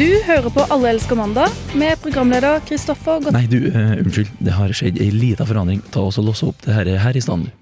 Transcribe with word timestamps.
Du 0.00 0.08
hører 0.24 0.48
på 0.48 0.62
Alle 0.72 0.94
elsker 0.94 1.12
mandag 1.18 1.52
med 1.76 1.98
programleder 2.00 2.62
Kristoffer 2.64 3.18
Godt... 3.20 3.34
Nei, 3.36 3.42
du, 3.52 3.66
eh, 3.68 3.98
unnskyld. 4.00 4.30
Det 4.40 4.54
har 4.56 4.72
skjedd 4.72 4.96
ei 4.96 5.10
lita 5.12 5.44
forandring. 5.44 5.82
Ta 5.92 6.06
oss 6.08 6.16
og 6.16 6.24
Lås 6.30 6.40
opp 6.46 6.62
det 6.64 6.72
her, 6.72 6.88
her 7.02 7.18
i 7.18 7.20
stand, 7.20 7.44
du. 7.44 7.52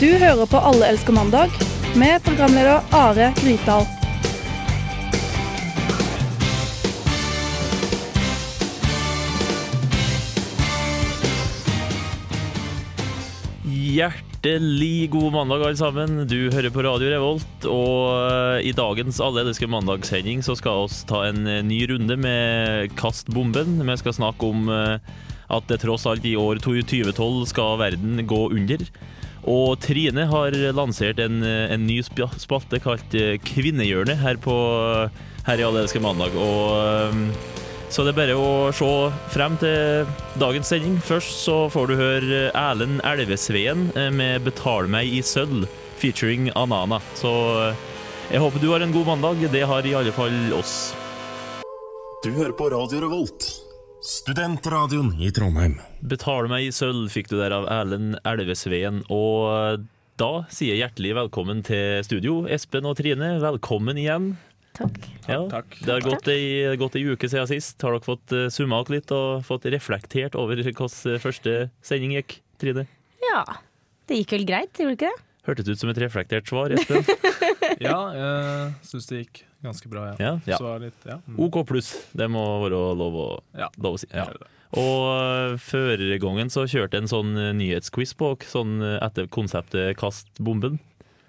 Du 0.00 0.08
hører 0.18 0.50
på 0.50 0.58
Alle 0.72 0.90
elsker 0.90 1.14
mandag 1.14 1.54
med 1.94 2.18
programleder 2.26 2.82
Are 2.90 3.30
Grytdal. 3.38 3.86
Hjertelig 14.38 15.10
god 15.10 15.32
mandag, 15.34 15.62
alle 15.66 15.76
sammen. 15.76 16.20
Du 16.30 16.36
hører 16.54 16.70
på 16.70 16.82
Radio 16.86 17.08
Revolt, 17.10 17.64
og 17.66 18.12
eh, 18.30 18.68
i 18.70 18.72
dagens 18.76 19.18
Alle 19.20 19.42
elsker 19.42 19.66
mandagssending 19.68 20.44
så 20.46 20.54
skal 20.56 20.84
vi 20.86 21.00
ta 21.10 21.24
en 21.26 21.40
eh, 21.50 21.64
ny 21.66 21.80
runde 21.90 22.14
med 22.22 22.94
Kast 22.96 23.26
bomben. 23.34 23.80
Vi 23.82 23.96
skal 23.98 24.14
snakke 24.14 24.46
om 24.46 24.70
eh, 24.70 25.02
at 25.50 25.66
det 25.68 25.80
tross 25.82 26.06
alt 26.06 26.24
i 26.28 26.36
år 26.38 26.62
2012 26.62 27.48
skal 27.50 27.80
verden 27.82 28.22
gå 28.30 28.40
under. 28.54 28.86
Og 29.48 29.74
Trine 29.82 30.28
har 30.30 30.54
lansert 30.76 31.18
en, 31.24 31.42
en 31.42 31.86
ny 31.88 31.98
sp- 32.06 32.30
spalte 32.38 32.78
kalt 32.84 33.14
Kvinnehjørnet 33.42 34.22
her, 34.22 34.38
her 35.48 35.58
i 35.58 35.66
Alle 35.66 35.82
elsker 35.82 36.04
mandag. 36.04 36.36
Og 36.38 37.57
så 37.88 38.04
det 38.04 38.12
er 38.12 38.18
bare 38.18 38.36
å 38.36 38.48
se 38.76 38.88
frem 39.32 39.56
til 39.60 40.08
dagens 40.40 40.68
sending. 40.68 40.98
Først 41.00 41.40
så 41.46 41.56
får 41.72 41.88
du 41.88 41.94
høre 41.96 42.40
Erlend 42.52 43.00
Elvesveen 43.06 43.88
eh, 43.96 44.10
med 44.12 44.44
'Betal 44.44 44.90
meg 44.92 45.08
i 45.08 45.22
sølv', 45.24 45.68
featuring 45.98 46.50
Anana. 46.54 47.00
Så 47.18 47.32
eh, 47.64 47.86
jeg 48.34 48.42
håper 48.44 48.60
du 48.60 48.68
har 48.74 48.84
en 48.84 48.92
god 48.92 49.08
mandag. 49.14 49.40
Det 49.52 49.64
har 49.64 49.86
i 49.86 49.94
alle 49.96 50.12
fall 50.12 50.52
oss. 50.52 50.92
Du 52.24 52.32
hører 52.34 52.52
på 52.58 52.68
Radio 52.74 53.00
Revolt, 53.06 53.46
studentradioen 54.04 55.14
i 55.22 55.32
Trondheim. 55.32 55.78
'Betal 56.04 56.50
meg 56.52 56.68
i 56.68 56.74
sølv' 56.74 57.08
fikk 57.14 57.32
du 57.32 57.38
der 57.40 57.56
av 57.56 57.70
Erlend 57.72 58.18
Elvesveen. 58.28 59.04
Og 59.08 59.86
da 60.18 60.32
sier 60.50 60.74
jeg 60.74 60.82
hjertelig 60.82 61.14
velkommen 61.22 61.64
til 61.64 62.02
studio. 62.04 62.42
Espen 62.50 62.88
og 62.90 62.98
Trine, 62.98 63.36
velkommen 63.40 63.96
igjen. 63.96 64.32
Takk. 64.78 64.98
Ja, 65.26 65.38
Takk. 65.50 65.78
Det 65.82 65.90
har 65.90 66.04
gått 66.04 66.28
ei, 66.30 66.76
gått 66.78 66.96
ei 66.98 67.04
uke 67.10 67.28
siden 67.30 67.48
sist. 67.50 67.80
Har 67.82 67.96
dere 67.96 68.06
fått 68.06 68.34
uh, 68.34 68.46
summa 68.52 68.78
opp 68.82 68.92
litt 68.94 69.10
og 69.14 69.42
fått 69.46 69.66
reflektert 69.72 70.38
over 70.38 70.60
hvordan 70.62 71.14
eh, 71.14 71.22
første 71.22 71.54
sending 71.84 72.14
gikk, 72.14 72.38
Trine? 72.62 72.86
Ja, 73.24 73.42
det 74.08 74.20
gikk 74.20 74.36
vel 74.36 74.46
greit, 74.48 74.78
gjorde 74.78 74.94
det 74.94 74.98
ikke 75.00 75.10
det? 75.10 75.24
Hørtes 75.48 75.70
ut 75.72 75.80
som 75.80 75.90
et 75.90 76.00
reflektert 76.02 76.50
svar, 76.50 76.74
Espen. 76.76 77.04
Ja, 77.78 77.98
jeg 78.10 78.70
syns 78.88 79.06
det 79.10 79.18
gikk 79.22 79.42
ganske 79.62 79.90
bra, 79.90 80.08
ja. 80.10 80.14
Ja, 80.18 80.56
ja. 80.58 80.70
Litt, 80.82 80.98
ja. 81.06 81.18
Mm. 81.26 81.36
OK 81.46 81.60
pluss. 81.68 81.92
Det 82.16 82.26
må 82.30 82.42
være 82.64 82.80
lov 82.98 83.18
å, 83.18 83.26
Ja. 83.58 83.68
lov 83.78 83.98
å 83.98 84.00
si. 84.02 84.08
Ja. 84.14 84.26
Og 84.78 85.58
førergangen 85.64 86.20
gangen 86.24 86.52
så 86.52 86.66
kjørte 86.68 86.98
jeg 86.98 87.06
en 87.06 87.12
sånn 87.12 87.30
nyhetsquiz 87.56 88.12
på 88.18 88.34
oss, 88.34 88.50
sånn 88.50 88.82
etter 88.98 89.30
konseptet 89.32 89.96
Kast 90.00 90.28
bomben. 90.42 90.80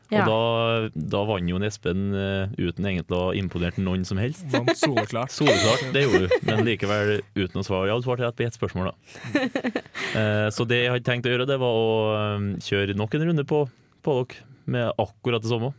Ja. 0.09 0.23
Og 0.25 0.29
da, 0.29 1.01
da 1.13 1.19
vant 1.29 1.49
jo 1.51 1.59
Espen 1.67 2.07
uh, 2.15 2.49
uten 2.57 2.87
egentlig 2.89 3.13
å 3.13 3.27
ha 3.27 3.33
imponert 3.37 3.77
noen 3.77 4.05
som 4.07 4.17
helst. 4.21 4.45
Vant 4.49 4.71
soleklart. 4.77 5.29
Soleklart, 5.37 5.83
det 5.93 6.05
gjorde 6.05 6.23
du, 6.25 6.37
men 6.49 6.63
likevel 6.65 7.19
uten 7.37 7.61
å 7.61 7.65
svare. 7.65 7.91
Ja, 7.91 7.97
du 7.99 8.07
svarte 8.07 8.25
rett 8.25 8.37
på 8.39 8.47
ett 8.47 8.57
spørsmål, 8.57 8.89
da. 8.91 8.95
Eh, 10.09 10.47
så 10.49 10.65
det 10.65 10.79
jeg 10.79 10.89
hadde 10.89 11.05
tenkt 11.05 11.27
å 11.27 11.29
gjøre, 11.29 11.45
det 11.45 11.59
var 11.61 11.75
å 11.77 11.89
eh, 12.15 12.45
kjøre 12.65 12.95
nok 12.97 13.13
en 13.13 13.27
runde 13.27 13.43
på, 13.45 13.59
på 14.01 14.15
dere 14.23 14.47
med 14.73 14.89
akkurat 14.97 15.43
det 15.43 15.51
samme. 15.51 15.69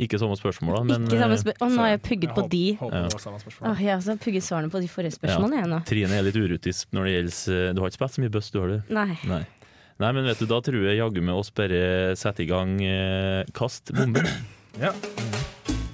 Ikke 0.00 0.18
samme 0.18 0.34
spørsmål, 0.38 0.78
da, 0.78 0.82
men 0.88 1.06
ikke 1.06 1.20
samme 1.20 1.36
eh, 1.36 1.40
spør 1.42 1.60
Å, 1.60 1.68
nå 1.70 1.82
har 1.84 1.90
jeg 1.92 2.00
pugget 2.06 2.32
på 2.34 2.42
håper- 2.42 2.50
de. 2.54 2.62
Håper 2.80 3.04
Ja. 3.04 3.20
samme 3.20 3.38
spørsmål. 3.42 3.68
Åh, 3.70 3.82
jeg 3.84 3.94
har 4.08 4.20
pugget 4.24 4.46
svarene 4.46 4.72
på 4.72 4.80
de 4.82 4.88
forrige 4.90 5.14
spørsmålene. 5.18 5.62
Ja. 5.76 5.80
Trine 5.86 6.18
er 6.18 6.26
litt 6.26 6.38
urutisk 6.40 6.90
når 6.96 7.06
det 7.06 7.12
gjelder 7.14 7.56
eh, 7.68 7.72
Du 7.76 7.82
har 7.84 7.92
ikke 7.92 7.98
spilt 8.00 8.16
så 8.16 8.24
mye 8.24 8.34
buss, 8.38 8.50
du 8.50 8.58
har 8.62 8.72
det? 8.74 8.80
Nei. 8.96 9.08
Nei. 9.28 9.42
Nei, 10.00 10.14
men 10.16 10.24
vet 10.24 10.40
du, 10.40 10.46
da 10.48 10.62
tror 10.64 10.86
jeg 10.86 10.96
jaggu 10.96 11.20
med 11.20 11.36
oss 11.36 11.50
bare 11.52 12.16
sette 12.16 12.46
i 12.46 12.48
gang 12.48 12.78
eh, 12.80 13.44
Kast 13.56 13.92
bomben. 13.92 14.24
Ja. 14.80 14.94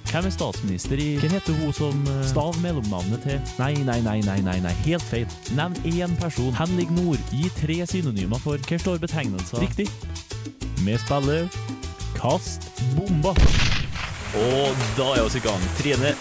Hvem 0.07 0.29
er 0.29 0.31
statsminister 0.31 1.01
i 1.01 1.07
Hvem 1.19 1.33
heter 1.35 1.57
hun 1.59 1.73
som 1.75 2.05
Stav 2.23 2.55
mellomnavnet 2.63 3.25
til 3.27 3.41
Nei, 3.59 3.73
nei, 3.83 3.97
nei, 4.05 4.21
nei, 4.23 4.37
nei, 4.45 4.55
nei, 4.63 4.71
helt 4.85 5.03
feil. 5.09 5.27
Nevn 5.57 5.75
én 5.91 6.15
person. 6.21 6.53
Henrik 6.55 6.93
Nord. 6.95 7.19
Gi 7.35 7.51
tre 7.59 7.81
synonymer 7.89 8.39
for 8.39 8.61
Hva 8.69 8.79
står 8.79 9.03
betegnelser? 9.03 9.59
Riktig. 9.65 9.89
Vi 10.85 10.95
spiller 11.03 11.51
Kast 12.15 12.71
bomba. 12.95 13.35
Og 14.37 14.87
da 14.95 15.11
er 15.17 15.27
vi 15.27 15.41
i 15.41 15.43
gang. 15.43 15.67
Trine, 15.81 16.15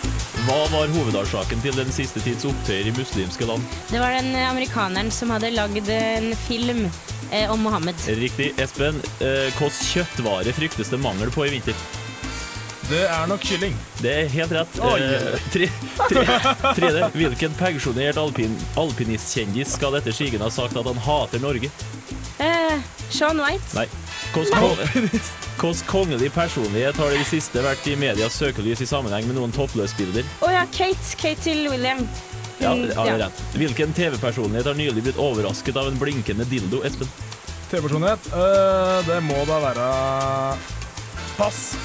hva 0.47 0.63
var 0.71 0.91
hovedårsaken 0.95 1.63
til 1.65 1.75
den 1.75 1.89
siste 1.95 2.21
tids 2.23 2.47
opptøyer 2.47 2.87
i 2.87 2.95
muslimske 2.95 3.49
land? 3.49 3.65
Det 3.91 3.99
var 3.99 4.15
den 4.15 4.31
amerikaneren 4.39 5.11
som 5.11 5.33
hadde 5.35 5.51
lagd 5.57 5.91
en 5.91 6.29
film 6.47 6.85
eh, 6.87 7.51
om 7.51 7.65
Mohammed. 7.67 7.99
Riktig. 8.21 8.53
Espen, 8.63 9.01
eh, 9.19 9.49
hvilken 9.57 9.81
kjøttvare 9.91 10.55
fryktes 10.55 10.93
det 10.93 11.01
mangel 11.03 11.33
på 11.35 11.49
i 11.49 11.51
vinter? 11.57 11.75
Det 12.87 13.03
er 13.11 13.27
nok 13.27 13.43
kylling. 13.43 13.75
Det 13.99 14.13
er 14.13 14.31
helt 14.31 14.55
rett. 14.55 14.79
Oi. 14.87 15.01
Eh, 15.03 15.47
tre, 15.51 15.71
tre, 16.07 16.25
tre 16.79 17.11
hvilken 17.17 17.59
pensjonert 17.59 18.21
alpin, 18.23 18.55
alpinistkjendis 18.79 19.75
skal 19.75 19.99
etter 19.99 20.15
sigende 20.15 20.47
ha 20.47 20.55
sagt 20.55 20.79
at 20.79 20.87
han 20.87 21.03
hater 21.09 21.43
Norge? 21.43 21.73
Eh, 22.39 22.77
Sean 23.11 23.43
White. 23.43 23.75
Nei. 23.75 23.89
Hvilken 24.37 25.83
kongelig 25.93 26.31
personlighet 26.35 26.97
har 27.01 27.11
det 27.11 27.19
i 27.21 27.25
det 27.25 27.29
siste 27.31 27.63
vært 27.65 27.87
i 27.89 27.97
medias 27.99 28.37
søkelys 28.39 28.83
i 28.85 28.89
sammenheng 28.89 29.27
med 29.29 29.39
noen 29.39 29.55
toppløsbilder? 29.57 30.27
Å 30.45 30.53
ja, 30.53 30.65
Kate. 30.75 31.17
Kate 31.21 31.41
til 31.49 31.69
William. 31.73 32.05
Ja, 32.61 32.73
Mm, 32.73 32.87
ja, 32.89 33.03
det 33.05 33.13
er 33.13 33.19
rett. 33.27 33.41
Hvilken 33.53 33.93
TV-personlighet 33.93 34.67
har 34.71 34.77
nylig 34.79 35.03
blitt 35.05 35.19
overrasket 35.21 35.77
av 35.77 35.91
en 35.91 35.99
blinkende 36.01 36.47
dildo? 36.49 36.81
Espen? 36.89 37.11
TV-personlighet. 37.71 38.31
Uh, 38.33 39.05
det 39.05 39.21
må 39.27 39.37
da 39.49 39.61
være 39.61 39.87
Pass. 41.37 41.77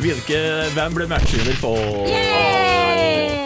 Hvilke, 0.00 0.38
hvem 0.74 0.96
ble 0.96 1.06
matchvinner 1.10 1.60
Yay! 2.08 3.44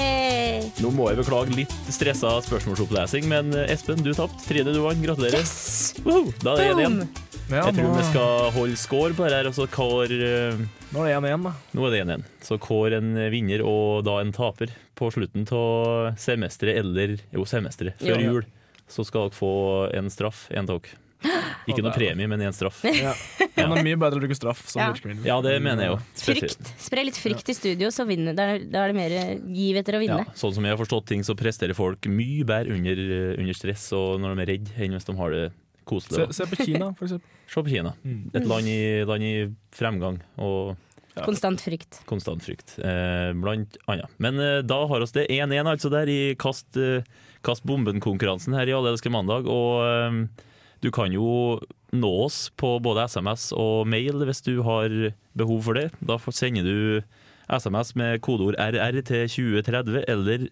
Nå 0.78 0.92
må 0.94 1.08
jeg 1.10 1.18
beklage 1.18 1.56
litt 1.58 1.72
stressa 1.90 2.36
spørsmålsopplesing, 2.46 3.26
men 3.28 3.50
eh, 3.56 3.72
Espen, 3.74 3.98
du 4.04 4.12
tapte. 4.14 4.38
Trine, 4.46 4.70
du 4.70 4.78
vant. 4.84 5.02
Gratulerer. 5.02 5.42
Yes! 5.42 5.96
Woohoo, 6.04 6.30
da 6.44 6.54
er 6.54 6.76
det 6.78 6.86
1-1. 6.86 7.00
Boom! 7.02 7.27
Ja, 7.48 7.62
Jeg 7.64 7.78
tror 7.78 7.86
nå, 7.86 7.92
vi 7.96 8.04
skal 8.04 8.50
holde 8.52 8.76
score 8.76 9.14
på 9.16 9.24
det 9.24 9.36
her, 9.38 9.46
og 9.48 9.54
så 9.56 9.64
kår 9.72 10.10
eh, 10.12 10.58
nå 10.92 11.00
er 11.00 11.14
det 11.14 11.32
1-1, 11.32 11.46
da. 11.46 11.52
Nå 11.78 11.86
er 11.86 11.94
det 11.94 12.00
1-1. 12.04 12.24
Så 12.44 12.58
kår 12.60 12.96
en 12.98 13.06
vinner 13.32 13.62
og 13.64 14.02
da 14.04 14.18
en 14.20 14.34
taper 14.36 14.74
på 14.98 15.08
slutten 15.14 15.46
av 15.56 16.18
semesteret, 16.20 16.76
eller 16.82 17.14
jo, 17.32 17.46
semesteret, 17.48 17.96
før 18.02 18.20
ja. 18.20 18.26
jul. 18.26 18.48
Så 18.92 19.06
skal 19.08 19.30
dere 19.30 19.38
få 19.38 19.52
en 19.96 20.10
straff, 20.12 20.42
en 20.52 20.68
av 20.68 20.82
dere. 20.84 21.00
Ikke 21.72 21.80
noe 21.82 21.94
premie, 21.96 22.28
men 22.28 22.44
en 22.44 22.52
straff. 22.54 22.82
Ja. 22.84 23.14
Men 23.56 23.72
det 23.72 23.78
er 23.80 23.86
mye 23.86 24.00
bedre 24.04 24.20
å 24.20 24.24
bruke 24.26 24.36
straff 24.36 24.60
som 24.68 24.84
Ja. 24.84 25.14
Ja, 25.30 25.38
det 25.44 25.54
mener 25.64 25.86
jeg 25.86 25.94
jo. 25.94 25.96
Frykt. 26.20 26.68
Spre 26.84 27.06
litt 27.08 27.16
frykt 27.18 27.48
i 27.48 27.56
studio, 27.56 27.88
så 27.94 28.04
vinner 28.08 28.36
Da 28.36 28.50
er 28.58 28.66
er 28.68 28.92
det 28.92 28.98
mer 28.98 29.14
giv 29.56 29.80
etter 29.80 29.96
å 29.96 30.02
Ja, 30.04 30.20
vinne. 30.20 30.36
sånn 30.36 30.52
som 30.58 30.68
jeg 30.68 30.76
har 30.76 30.82
forstått 30.84 31.08
ting, 31.14 31.24
så 31.24 31.32
presterer 31.32 31.72
folk 31.74 32.04
mye 32.12 32.44
bedre 32.44 32.76
under, 32.76 33.02
under 33.40 33.56
stress 33.56 33.88
og 33.96 34.20
når 34.20 34.36
de 34.36 34.44
er 34.44 34.52
redde, 34.52 34.76
enn 34.76 34.94
hvis 34.98 35.08
de 35.08 35.16
har 35.16 35.32
det 35.32 35.46
koselig. 35.88 36.28
Se, 36.28 36.42
se 36.42 36.48
på 36.50 36.60
Kina, 36.64 36.92
for 36.98 37.08
eksempel. 37.08 37.32
Se 37.48 37.64
på 37.64 37.72
Kina. 37.72 37.94
Mm. 38.04 38.20
Et 38.36 38.46
land 38.50 38.68
i, 38.68 38.82
land 39.08 39.24
i 39.24 39.32
fremgang 39.74 40.20
og 40.36 40.76
Konstant 41.24 41.58
frykt. 41.58 42.00
konstant 42.06 42.44
frykt, 42.44 42.76
eh, 42.78 43.32
blant 43.34 43.76
annet. 43.90 44.10
Men 44.22 44.38
eh, 44.38 44.60
da 44.62 44.78
har 44.86 45.02
oss 45.02 45.14
det 45.16 45.26
1-1 45.32 45.66
altså 45.66 45.90
der 45.90 46.10
i 46.10 46.34
Kast, 46.38 46.76
eh, 46.76 47.06
kast 47.42 47.64
bomben-konkurransen 47.66 48.54
her 48.54 48.68
i 48.70 48.76
Allelske 48.76 49.10
mandag. 49.10 49.48
Og 49.50 49.82
eh, 49.82 50.46
du 50.84 50.90
kan 50.94 51.12
jo 51.14 51.58
nå 51.90 52.12
oss 52.26 52.50
på 52.60 52.76
både 52.84 53.06
SMS 53.08 53.48
og 53.56 53.88
mail 53.88 54.22
hvis 54.28 54.44
du 54.44 54.60
har 54.66 54.92
behov 55.38 55.64
for 55.66 55.78
det. 55.78 55.88
Da 56.04 56.18
sender 56.28 56.66
du 56.66 57.02
SMS 57.48 57.94
med 57.96 58.20
kodeord 58.20 58.58
RR 58.60 59.00
til 59.08 59.24
2030, 59.32 60.04
eller 60.06 60.48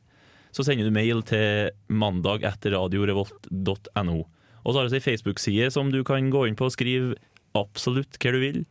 så 0.56 0.64
sender 0.64 0.88
du 0.88 0.94
mail 0.94 1.20
til 1.28 1.74
mandag 1.92 2.46
etter 2.48 2.72
radiorevolt.no. 2.72 4.22
Og 4.66 4.74
så 4.74 4.80
har 4.82 4.90
vi 4.90 4.98
ei 4.98 5.04
Facebook-side 5.04 5.70
som 5.70 5.92
du 5.94 6.00
kan 6.04 6.26
gå 6.32 6.42
inn 6.48 6.56
på 6.58 6.66
og 6.66 6.74
skrive 6.74 7.14
absolutt 7.54 8.18
hva 8.18 8.32
du 8.34 8.40
vil. 8.42 8.64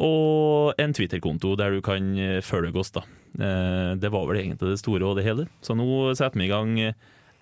Og 0.00 0.74
en 0.80 0.94
Twitter-konto 0.96 1.54
der 1.60 1.76
du 1.76 1.80
kan 1.84 2.14
eh, 2.18 2.40
følge 2.42 2.74
oss, 2.80 2.90
da. 2.94 3.04
Eh, 3.38 3.94
Det 4.00 4.10
var 4.10 4.26
vel 4.26 4.40
egentlig 4.40 4.72
det 4.72 4.80
store 4.82 5.06
og 5.06 5.18
det 5.18 5.26
hele. 5.26 5.46
Så 5.62 5.76
nå 5.78 5.86
setter 6.18 6.40
vi 6.40 6.48
i 6.48 6.50
gang 6.50 6.78
eh, 6.80 6.94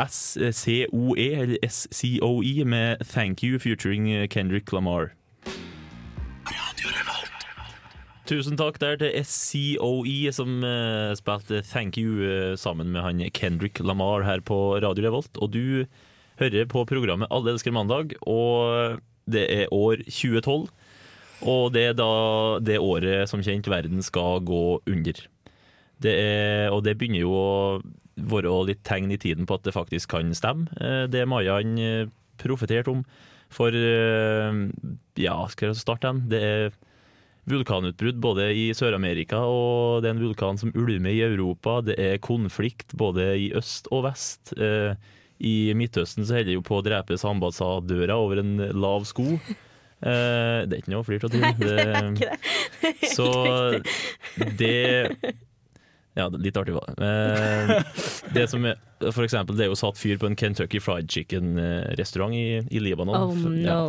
SCOE, 0.04 1.28
eller 1.42 1.58
SCOE, 1.64 2.64
med 2.68 3.00
Thank 3.08 3.42
You 3.42 3.58
featuring 3.58 4.10
Kendrick 4.28 4.72
Lamar. 4.72 5.14
Tusen 8.28 8.58
takk 8.60 8.76
der 8.82 8.98
til 9.00 9.14
SCOE, 9.24 10.28
som 10.36 10.60
spilte 11.16 11.62
Thank 11.64 11.96
You 11.96 12.54
sammen 12.60 12.92
med 12.92 13.00
han 13.00 13.22
Kendrick 13.32 13.80
Lamar 13.80 14.26
her 14.28 14.44
på 14.44 14.76
Radio 14.84 15.06
Revolt. 15.08 15.32
Og 15.40 15.50
du 15.56 15.86
hører 16.38 16.68
på 16.70 16.84
programmet 16.88 17.30
Alle 17.34 17.54
elsker 17.54 17.74
mandag, 17.74 18.14
og 18.22 19.00
det 19.28 19.46
er 19.52 19.72
år 19.74 20.04
2012. 20.06 20.68
Og 21.48 21.72
det 21.74 21.84
er 21.90 21.98
da 21.98 22.12
det 22.64 22.80
året 22.82 23.30
som 23.30 23.42
kjent 23.44 23.68
verden 23.70 24.02
skal 24.02 24.42
gå 24.42 24.80
under. 24.88 25.20
Det 26.02 26.14
er, 26.14 26.68
og 26.74 26.82
det 26.86 26.96
begynner 26.98 27.22
jo 27.22 27.34
å 27.34 27.50
være 28.18 28.54
litt 28.66 28.82
tegn 28.86 29.12
i 29.14 29.18
tiden 29.20 29.46
på 29.46 29.58
at 29.58 29.66
det 29.66 29.74
faktisk 29.74 30.10
kan 30.16 30.34
stemme, 30.34 30.66
eh, 30.82 31.06
det 31.10 31.26
Mayaen 31.30 31.78
eh, 31.78 32.10
profeterte 32.38 32.90
om. 32.90 33.04
For 33.54 33.74
eh, 33.74 34.58
ja, 35.18 35.36
skal 35.50 35.70
jeg 35.70 35.80
starte 35.80 36.10
den? 36.10 36.24
Det 36.30 36.42
er 36.42 36.76
vulkanutbrudd 37.48 38.18
både 38.20 38.50
i 38.52 38.66
Sør-Amerika, 38.76 39.40
og 39.48 40.02
det 40.02 40.10
er 40.10 40.16
en 40.16 40.24
vulkan 40.26 40.60
som 40.60 40.74
ulmer 40.76 41.14
i 41.14 41.22
Europa. 41.24 41.78
Det 41.86 41.96
er 41.98 42.20
konflikt 42.22 42.94
både 42.98 43.30
i 43.38 43.48
øst 43.56 43.88
og 43.94 44.04
vest. 44.08 44.52
Eh, 44.58 44.98
I 45.38 45.72
Midtøsten 45.78 46.26
så 46.26 46.38
holder 46.38 46.50
det 46.50 46.58
jo 46.58 46.66
på 46.66 46.78
å 46.80 46.84
drepe 46.84 47.18
ambassadører 47.30 48.14
over 48.16 48.42
en 48.42 48.56
lav 48.74 49.06
sko. 49.08 49.38
Eh, 49.98 50.60
det 50.66 50.76
er 50.76 50.80
ikke 50.80 50.92
noe 50.94 51.02
å 51.02 51.06
flire 51.06 51.26
av, 51.26 51.34
Trine. 51.34 51.52
Det, 51.58 51.74
ikke 52.08 53.00
det 53.02 53.10
Så 53.16 53.28
det 54.58 55.34
Ja, 56.18 56.26
litt 56.34 56.58
artig 56.58 56.74
var. 56.74 56.94
Eh, 56.98 57.74
det 58.36 58.46
som 58.50 58.66
er, 58.66 58.78
for 59.10 59.22
eksempel, 59.26 59.58
det 59.58 59.66
er 59.66 59.72
jo 59.72 59.78
satt 59.78 59.98
fyr 59.98 60.18
på 60.18 60.30
en 60.30 60.38
Kentucky 60.38 60.80
Fried 60.82 61.10
Chicken-restaurant 61.10 62.34
i, 62.34 62.62
i 62.74 62.82
Libanon. 62.82 63.30
Oh 63.30 63.44
no. 63.46 63.54
ja. 63.62 63.82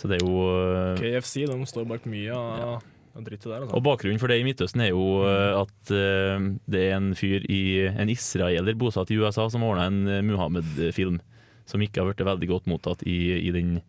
Så 0.00 0.08
det 0.08 0.18
er 0.18 0.24
jo 0.24 0.46
eh, 0.48 0.96
KFC 0.98 1.44
de 1.50 1.58
står 1.68 1.86
bak 1.90 2.06
mye 2.08 2.34
av 2.34 2.64
av 2.70 2.88
der. 3.14 3.62
Og 3.62 3.62
Altså. 3.62 3.82
bakgrunnen 3.82 4.20
for 4.20 4.28
det 4.28 4.40
i 4.40 4.44
Midtøsten 4.46 4.80
er 4.80 4.90
jo 4.90 5.22
eh, 5.26 5.60
at 5.60 5.90
eh, 5.90 6.38
det 6.70 6.82
er 6.88 6.96
en 6.96 7.14
fyr 7.14 7.44
i 7.50 7.86
en 7.90 8.08
israeler 8.08 8.74
bosatt 8.74 9.10
i 9.10 9.18
USA 9.18 9.48
som 9.50 9.62
ordna 9.62 9.86
en 9.86 10.06
eh, 10.08 10.22
Muhammed-film 10.22 11.20
som 11.66 11.80
ikke 11.80 12.00
har 12.00 12.10
blitt 12.10 12.26
veldig 12.26 12.48
godt 12.48 12.66
mottatt 12.66 13.02
i, 13.06 13.46
i 13.46 13.50
den 13.54 13.80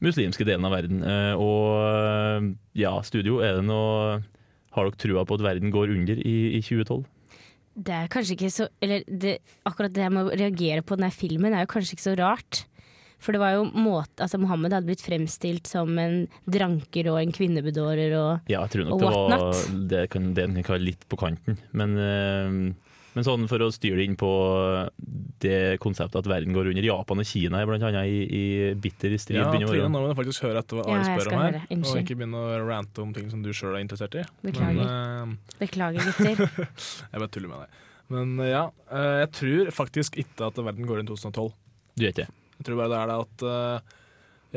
muslimske 0.00 0.44
delen 0.46 0.64
av 0.64 0.70
verden. 0.70 1.00
Og 1.34 2.54
ja, 2.78 2.92
studio, 3.02 3.40
er 3.42 3.56
det 3.58 3.64
noe 3.66 4.20
Har 4.76 4.86
dere 4.86 5.00
trua 5.02 5.24
på 5.26 5.34
at 5.34 5.42
verden 5.42 5.72
går 5.74 5.90
under 5.90 6.20
i, 6.22 6.36
i 6.54 6.60
2012? 6.62 7.02
Det 7.74 7.94
er 7.94 8.10
kanskje 8.12 8.36
ikke 8.36 8.50
så 8.54 8.68
Eller 8.78 9.02
det, 9.06 9.38
akkurat 9.66 9.94
det 9.94 10.06
med 10.14 10.28
å 10.28 10.36
reagere 10.38 10.84
på 10.86 10.94
den 10.98 11.10
filmen 11.10 11.54
er 11.54 11.64
jo 11.64 11.72
kanskje 11.72 11.96
ikke 11.96 12.06
så 12.06 12.14
rart. 12.20 12.67
For 13.18 13.34
det 13.34 13.40
var 13.42 13.56
jo 13.56 13.64
måte 13.74 14.22
Altså 14.22 14.38
Mohammed 14.38 14.74
hadde 14.76 14.86
blitt 14.86 15.02
fremstilt 15.02 15.66
som 15.70 15.90
en 15.98 16.20
dranker 16.46 17.08
og 17.12 17.20
en 17.20 17.32
kvinnebedårer 17.34 18.14
og 18.18 18.50
Ja, 18.50 18.62
jeg 18.64 18.74
tror 18.76 18.88
nok 18.88 19.00
det 19.02 19.14
var 19.14 19.64
det 19.94 20.04
kan, 20.12 20.28
det 20.36 20.46
kan 20.62 20.76
være 20.76 20.86
litt 20.86 21.08
på 21.10 21.18
kanten. 21.18 21.58
Men, 21.76 21.96
eh, 21.98 22.86
men 23.16 23.26
sånn 23.26 23.48
for 23.50 23.64
å 23.64 23.70
styre 23.74 23.98
det 23.98 24.06
inn 24.06 24.18
på 24.20 24.30
det 25.42 25.78
konseptet 25.82 26.20
at 26.20 26.28
verden 26.30 26.54
går 26.54 26.70
under. 26.70 26.86
Japan 26.86 27.22
og 27.22 27.26
Kina 27.26 27.62
er 27.62 27.66
blant 27.70 27.86
annet 27.88 28.06
i, 28.06 28.20
i 28.22 28.44
bitter 28.78 29.16
strid. 29.18 29.40
Ja, 29.40 29.48
Trine, 29.50 29.88
nå 29.90 30.02
må 30.02 30.12
du 30.12 30.16
faktisk 30.18 30.46
høre 30.46 30.62
etter 30.62 30.78
hva 30.78 30.86
Ja, 30.86 31.02
spør 31.06 31.32
om 31.32 31.42
her. 31.42 31.60
Og 31.80 32.00
ikke 32.02 32.18
begynne 32.20 32.38
å 32.38 32.62
rante 32.68 33.02
om 33.02 33.14
ting 33.16 33.30
som 33.32 33.42
du 33.42 33.50
sjøl 33.56 33.74
er 33.74 33.82
interessert 33.82 34.14
i. 34.20 34.24
Beklager. 34.46 34.84
Men, 34.84 35.38
Beklager, 35.58 36.10
gutter. 36.12 36.44
jeg 37.10 37.22
bare 37.24 37.32
tuller 37.34 37.54
med 37.54 37.64
deg. 37.64 37.84
Men 38.14 38.36
eh, 38.40 38.52
ja, 38.52 38.66
eh, 38.92 39.14
jeg 39.24 39.32
tror 39.40 39.72
faktisk 39.82 40.20
ikke 40.22 40.52
at 40.52 40.60
verden 40.62 40.88
går 40.88 41.02
inn 41.02 41.10
2012. 41.10 41.50
Du 41.98 42.06
vet 42.06 42.22
det. 42.22 42.28
Jeg 42.58 42.66
tror 42.68 42.80
bare 42.80 42.90
det 42.92 42.98
er 42.98 43.10
det 43.12 43.18
at 43.24 43.44
eh, 43.48 43.96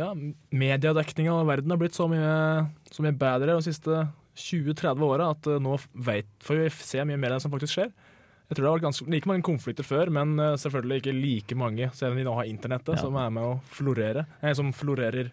ja, 0.02 0.08
mediedekninga 0.56 1.34
av 1.42 1.50
verden 1.50 1.74
har 1.74 1.80
blitt 1.82 1.98
så 1.98 2.08
mye, 2.12 2.32
så 2.92 3.04
mye 3.06 3.18
bedre 3.18 3.58
de 3.58 3.66
siste 3.68 4.04
20-30 4.42 5.04
åra 5.06 5.32
at 5.36 5.50
eh, 5.52 5.60
nå 5.62 5.76
vet, 6.08 6.30
får 6.46 6.62
vi 6.64 6.70
se 6.82 7.04
mye 7.08 7.20
mer 7.20 7.36
enn 7.36 7.44
som 7.44 7.52
faktisk 7.54 7.76
skjer. 7.78 7.92
Jeg 8.52 8.58
tror 8.58 8.66
det 8.66 8.70
har 8.72 8.78
vært 8.80 8.88
ganske, 8.90 9.06
like 9.14 9.30
mange 9.32 9.46
konflikter 9.48 9.86
før, 9.88 10.10
men 10.12 10.34
eh, 10.42 10.58
selvfølgelig 10.60 11.02
ikke 11.04 11.16
like 11.18 11.60
mange, 11.60 11.92
selv 11.96 12.16
om 12.16 12.20
vi 12.20 12.26
nå 12.28 12.34
har 12.40 12.50
internettet, 12.50 12.98
Ja. 12.98 13.04
som 13.06 13.16
er 13.22 13.30
med 13.32 13.44
å 13.48 13.54
florere. 13.72 14.26
Nei, 14.42 14.54
som 14.58 14.74
florerer 14.76 15.30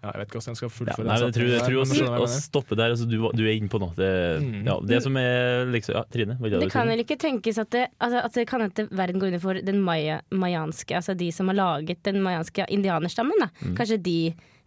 Ja, 0.00 0.14
jeg 0.14 0.20
vet 0.22 0.30
ikke 0.30 0.38
hvordan 0.40 0.54
jeg 0.54 0.58
skal 0.60 0.86
Ja, 0.88 0.94
nei, 1.04 1.16
jeg 1.20 1.34
tror, 1.36 1.48
jeg 1.50 1.64
tror 1.66 1.82
men 1.90 1.90
å, 2.08 2.12
du 2.16 2.22
å 2.24 2.28
stoppe 2.32 2.76
der 2.78 2.94
altså, 2.94 3.04
du, 3.08 3.16
du 3.36 3.42
er 3.44 3.52
inne 3.52 3.68
på 3.72 3.80
noe. 3.82 3.92
Det, 3.98 4.08
Mm. 4.40 4.62
ja, 4.64 4.76
det 4.88 5.00
som 5.04 5.16
er 5.20 5.66
liksom 5.68 5.94
ja, 5.98 6.02
Trine, 6.08 6.36
hva 6.40 6.48
det 6.48 6.60
Det 6.62 6.70
kan 6.72 6.88
vel 6.88 7.02
ikke 7.02 7.18
tenkes 7.20 7.58
at 7.60 7.68
det, 7.74 7.82
altså, 8.00 8.22
at 8.24 8.38
det 8.38 8.46
kan 8.48 8.64
hende 8.64 8.86
verden 8.96 9.20
går 9.20 9.32
under 9.34 9.42
for 9.42 9.60
den 9.66 9.82
maya, 9.84 10.20
mayanske, 10.32 10.96
altså 10.96 11.16
de 11.18 11.28
som 11.34 11.50
har 11.52 11.58
laget 11.58 12.00
den 12.08 12.22
mayanske 12.24 12.64
indianerstammen. 12.72 13.44
Da. 13.44 13.50
Mm. 13.60 13.76
Kanskje 13.76 14.00
de 14.08 14.16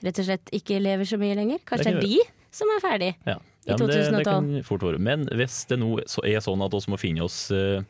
rett 0.05 0.21
og 0.21 0.29
slett 0.29 0.53
ikke 0.53 0.77
lever 0.83 1.09
så 1.09 1.17
mye 1.17 1.39
lenger? 1.39 1.63
Kanskje 1.65 1.95
Det 1.95 1.97
er 1.97 2.05
de 2.05 2.21
som 2.53 2.69
er 2.75 2.85
ferdig? 2.85 3.11
Ja. 3.25 3.39
i 3.39 3.71
Ja, 3.71 3.77
men 3.79 3.87
det, 3.89 3.99
det 4.11 4.23
kan 4.27 4.49
fort 4.67 4.83
være. 4.85 4.99
Men 5.01 5.25
hvis 5.33 5.63
det 5.71 5.79
nå 5.81 5.95
så 6.11 6.21
er 6.27 6.43
sånn 6.43 6.61
at 6.61 6.73
vi 6.75 6.91
må 6.93 6.99
finne 6.99 7.23
oss 7.25 7.47
eh, 7.55 7.81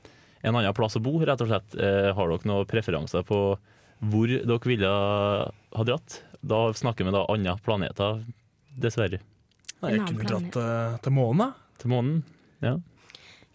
en 0.44 0.56
annen 0.56 0.76
plass 0.78 0.96
å 1.00 1.04
bo, 1.04 1.18
rett 1.20 1.42
og 1.44 1.50
slett, 1.50 1.76
eh, 1.76 2.12
har 2.14 2.30
dere 2.30 2.48
noen 2.48 2.70
preferanser 2.70 3.26
på 3.28 3.40
hvor 4.04 4.28
dere 4.32 4.68
ville 4.68 4.90
ha 4.92 5.84
dratt? 5.88 6.22
Da 6.44 6.66
snakker 6.76 7.08
vi 7.08 7.14
da 7.16 7.24
andre 7.32 7.56
planeter, 7.64 8.24
dessverre. 8.76 9.22
Nei, 9.84 9.94
jeg 9.96 10.08
kunne 10.10 10.28
dratt 10.28 10.58
eh, 10.60 10.98
til 11.04 11.16
månen, 11.16 11.44
da. 11.46 11.78
Til 11.82 11.92
månen. 11.94 12.18
Ja. 12.64 12.78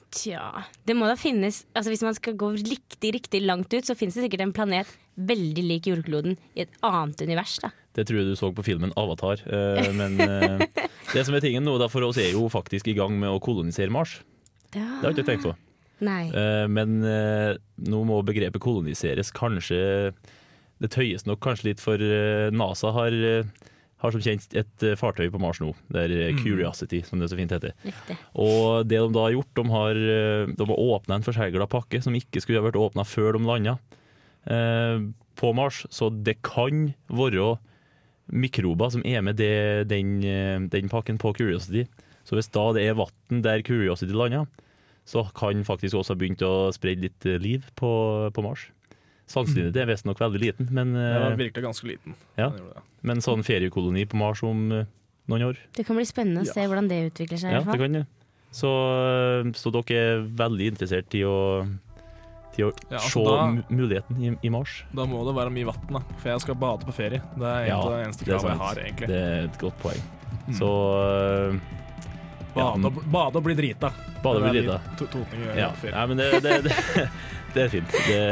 Tja, 0.08 0.62
det 0.88 0.94
må 0.96 1.04
da 1.04 1.18
finnes 1.20 1.66
altså 1.76 1.92
Hvis 1.92 2.02
man 2.06 2.14
skal 2.16 2.32
gå 2.40 2.46
riktig, 2.56 3.10
riktig 3.12 3.42
langt 3.44 3.68
ut, 3.74 3.84
så 3.84 3.92
finnes 3.96 4.16
det 4.16 4.24
sikkert 4.24 4.46
en 4.46 4.54
planet 4.56 4.88
veldig 5.20 5.64
lik 5.66 5.88
jordkloden 5.90 6.38
i 6.56 6.62
et 6.64 6.78
annet 6.86 7.20
univers. 7.26 7.58
da 7.60 7.68
Det 7.96 8.06
tror 8.08 8.22
jeg 8.22 8.30
du 8.30 8.38
så 8.38 8.48
på 8.56 8.64
filmen 8.64 8.92
Avatar. 8.96 9.42
eh, 9.44 9.90
men 9.92 10.16
eh, 10.24 10.64
det 11.12 11.26
som 11.26 11.36
er 11.36 11.44
tingen 11.44 11.64
nå, 11.66 11.76
da 11.80 11.90
for 11.92 12.06
oss 12.08 12.20
er 12.20 12.32
jo 12.32 12.46
faktisk 12.52 12.88
i 12.88 12.96
gang 12.96 13.18
med 13.20 13.28
å 13.28 13.40
kolonisere 13.42 13.92
Mars. 13.92 14.20
Det 14.72 14.80
har 14.80 15.10
jeg 15.10 15.18
ikke 15.18 15.28
tenkt 15.28 15.48
på. 15.48 15.54
Nei. 16.04 16.28
Eh, 16.30 16.64
men 16.70 17.00
eh, 17.04 17.56
nå 17.90 18.02
må 18.08 18.22
begrepet 18.24 18.62
koloniseres 18.62 19.32
kanskje 19.34 20.12
Det 20.82 20.90
tøyes 20.94 21.26
nok 21.26 21.40
kanskje 21.42 21.72
litt, 21.72 21.82
for 21.82 21.98
eh, 22.02 22.48
NASA 22.54 22.92
har, 22.94 23.14
eh, 23.14 23.70
har 24.02 24.14
som 24.14 24.22
kjent 24.22 24.54
et 24.58 24.84
eh, 24.86 24.96
fartøy 24.98 25.26
på 25.34 25.40
Mars 25.42 25.58
nå. 25.62 25.72
Det 25.90 26.04
er 26.04 26.12
Curiosity, 26.38 26.42
Curiosity, 26.44 27.00
som 27.06 27.22
det 27.22 27.30
så 27.32 27.38
fint 27.38 27.54
heter. 27.54 27.74
Riktig. 27.86 28.18
Og 28.38 28.86
det 28.86 29.00
de 29.02 29.08
da 29.16 29.24
har 29.26 29.34
gjort, 29.34 29.52
de 29.58 29.64
har, 29.74 30.02
de 30.54 30.68
har 30.70 30.84
åpna 30.84 31.18
en 31.18 31.26
forsegla 31.26 31.66
pakke 31.70 32.02
som 32.04 32.14
ikke 32.18 32.42
skulle 32.44 32.62
ha 32.62 32.68
vært 32.68 32.78
åpna 32.78 33.06
før 33.08 33.34
de 33.38 33.42
landa 33.48 33.78
eh, 34.46 35.02
på 35.38 35.52
Mars. 35.58 35.82
Så 35.90 36.12
det 36.14 36.38
kan 36.46 36.92
være 37.10 37.56
mikrober 38.28 38.92
som 38.92 39.02
er 39.08 39.22
med 39.24 39.38
det, 39.40 39.88
den, 39.90 40.18
den 40.70 40.90
pakken 40.92 41.18
på 41.18 41.32
Curiosity. 41.34 41.86
Så 42.28 42.36
hvis 42.36 42.50
da 42.52 42.70
det 42.76 42.84
er 42.84 42.98
vann 42.98 43.42
der 43.42 43.64
Curiosity 43.64 44.12
lander, 44.14 44.46
så 45.08 45.24
kan 45.34 45.64
faktisk 45.64 45.96
også 45.96 46.12
ha 46.12 46.20
begynt 46.20 46.42
å 46.44 46.68
spre 46.76 46.92
litt 47.00 47.24
liv 47.40 47.64
på, 47.80 47.90
på 48.36 48.44
Mars. 48.44 48.66
Sannsynligheten 49.28 49.82
er 49.82 49.88
visstnok 49.90 50.20
veldig 50.22 50.40
liten, 50.40 50.68
men, 50.72 50.94
Den 50.96 51.22
var 51.22 51.32
eh, 51.34 51.40
virkelig 51.42 51.64
ganske 51.66 51.86
liten. 51.90 52.14
ja. 52.40 52.50
Men 53.06 53.20
sånn 53.22 53.44
feriekoloni 53.46 54.06
på 54.10 54.16
Mars 54.18 54.40
om 54.42 54.62
eh, 54.72 54.86
noen 55.28 55.44
år 55.50 55.58
Det 55.76 55.84
kan 55.86 55.98
bli 55.98 56.06
spennende 56.08 56.42
å 56.42 56.48
se 56.48 56.64
hvordan 56.66 56.88
det 56.90 57.02
utvikler 57.12 57.38
seg. 57.42 57.52
Ja, 57.52 57.60
det 57.66 57.76
kan 57.78 57.92
det. 58.00 58.06
Så, 58.50 58.70
så 59.60 59.70
dere 59.74 59.98
er 60.00 60.22
veldig 60.40 60.70
interessert 60.72 61.12
i 61.14 61.20
å, 61.28 61.36
til 62.56 62.70
å 62.70 62.72
Ja, 62.88 62.98
se 63.04 63.20
altså 63.20 63.24
da- 63.28 63.64
muligheten 63.68 64.22
i, 64.24 64.32
i 64.48 64.50
Mars? 64.50 64.78
Da 64.96 65.04
må 65.04 65.20
det 65.28 65.34
være 65.36 65.52
mye 65.52 65.68
vann. 65.68 66.00
For 66.22 66.32
jeg 66.32 66.40
skal 66.46 66.56
bade 66.58 66.88
på 66.88 66.94
ferie. 66.96 67.20
Det 67.36 67.44
er 67.52 67.68
Ja, 67.68 67.82
det 67.84 67.98
eneste 68.06 68.24
kravet 68.24 68.48
jeg 68.54 68.62
har, 68.64 68.80
egentlig. 68.86 69.10
Det 69.12 69.20
er 69.28 69.44
et 69.50 69.58
godt 69.60 69.78
poeng. 69.84 70.00
Mm. 70.48 70.54
Så 70.56 70.68
uh, 71.52 71.60
Bade, 72.54 72.88
ja, 72.88 72.90
bade 73.12 73.38
og 73.38 73.44
bli 73.44 73.54
drita. 73.54 73.92
Bade 74.24 74.40
og 74.40 74.48
bli 74.48 74.62
drita. 74.64 74.78
to- 74.98 75.26
ja. 75.54 75.68
ja, 75.92 76.06
men 76.10 76.16
det, 76.18 76.30
det, 76.42 76.54
det, 76.66 76.72
det 77.58 77.64
er 77.66 77.72
fint. 77.72 77.96
Det, 78.06 78.22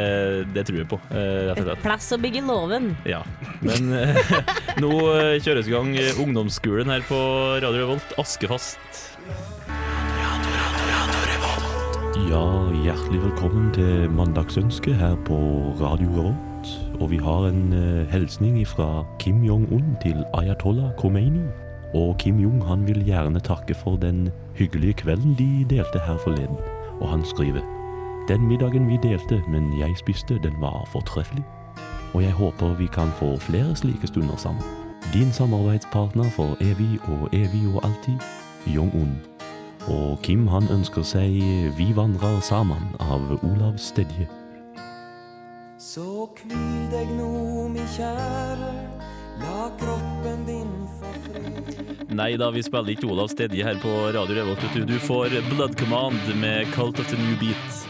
det 0.54 0.64
tror 0.68 0.78
jeg 0.78 0.88
på, 0.90 0.98
eh, 1.10 1.50
rett 1.50 1.60
og 1.60 1.66
slett. 1.66 1.82
Plass 1.82 2.08
å 2.14 2.18
bygge 2.22 2.44
låven. 2.46 2.92
Ja. 3.08 3.22
Men 3.64 3.90
eh, 3.96 4.20
nå 4.82 4.92
eh, 5.16 5.34
kjøres 5.42 5.70
i 5.70 5.74
gang 5.74 5.92
ungdomsskolen 6.22 6.92
her 6.94 7.04
på 7.08 7.18
Radio 7.64 7.82
Revolt. 7.82 8.16
Askefast. 8.22 8.78
Ja, 12.26 12.46
hjertelig 12.84 13.22
velkommen 13.22 13.70
til 13.74 14.08
Mandagsønske 14.14 14.94
her 14.98 15.18
på 15.26 15.38
Radio 15.82 16.10
Revolt. 16.14 16.74
Og 16.96 17.10
vi 17.12 17.20
har 17.20 17.50
en 17.50 17.70
hilsning 18.10 18.58
fra 18.66 19.04
Kim 19.22 19.44
Jong-un 19.46 19.94
til 20.02 20.22
Ayatollah 20.38 20.94
Khomeini. 20.98 21.44
Og 21.96 22.16
Kim 22.22 22.40
Jong 22.42 22.64
han 22.66 22.82
vil 22.88 23.04
gjerne 23.06 23.42
takke 23.44 23.76
for 23.78 24.00
den 24.00 24.26
hyggelige 24.58 25.02
kvelden 25.04 25.36
de 25.38 25.50
delte 25.70 26.02
her 26.08 26.18
forleden. 26.24 26.58
Og 26.98 27.10
han 27.12 27.24
skriver 27.28 27.62
Den 28.28 28.48
middagen 28.48 28.88
vi 28.88 28.96
delte, 29.02 29.42
men 29.48 29.78
jeg 29.78 29.94
spiste, 29.96 30.38
den 30.42 30.54
var 30.60 30.88
fortreffelig. 30.90 31.44
Og 32.14 32.22
jeg 32.22 32.32
håper 32.32 32.74
vi 32.74 32.86
kan 32.86 33.12
få 33.18 33.36
flere 33.38 33.76
slike 33.76 34.06
stunder 34.06 34.36
sammen. 34.36 34.62
Din 35.12 35.32
samarbeidspartner 35.32 36.30
for 36.34 36.56
evig 36.60 36.98
og 37.06 37.28
evig 37.32 37.62
og 37.74 37.84
alltid, 37.84 38.18
Jong-un. 38.66 39.14
Og 39.86 40.18
Kim 40.22 40.48
han 40.50 40.66
ønsker 40.74 41.06
seg 41.06 41.38
Vi 41.78 41.92
vandrer 41.94 42.40
sammen 42.40 42.90
av 42.98 43.22
Olav 43.46 43.78
Stedje. 43.78 44.26
Så 45.78 46.26
hvil 46.40 46.90
deg 46.90 47.12
nå, 47.14 47.68
min 47.70 47.86
kjære, 47.94 48.72
la 49.38 49.70
kroppen 49.78 50.46
din 50.48 50.72
få 50.98 51.12
fred. 51.28 51.74
Nei 52.10 52.32
da, 52.40 52.50
vi 52.50 52.66
spiller 52.66 52.96
ikke 52.96 53.06
Olav 53.06 53.30
Stedje 53.30 53.62
her 53.62 53.78
på 53.78 53.98
Radio 54.16 54.40
Revolt. 54.40 54.66
Du 54.74 54.82
Du 54.82 54.98
får 54.98 55.38
Blood 55.52 55.78
Command 55.78 56.34
med 56.40 56.66
Cult 56.74 56.98
of 56.98 57.06
the 57.06 57.22
New 57.22 57.38
Beat. 57.38 57.85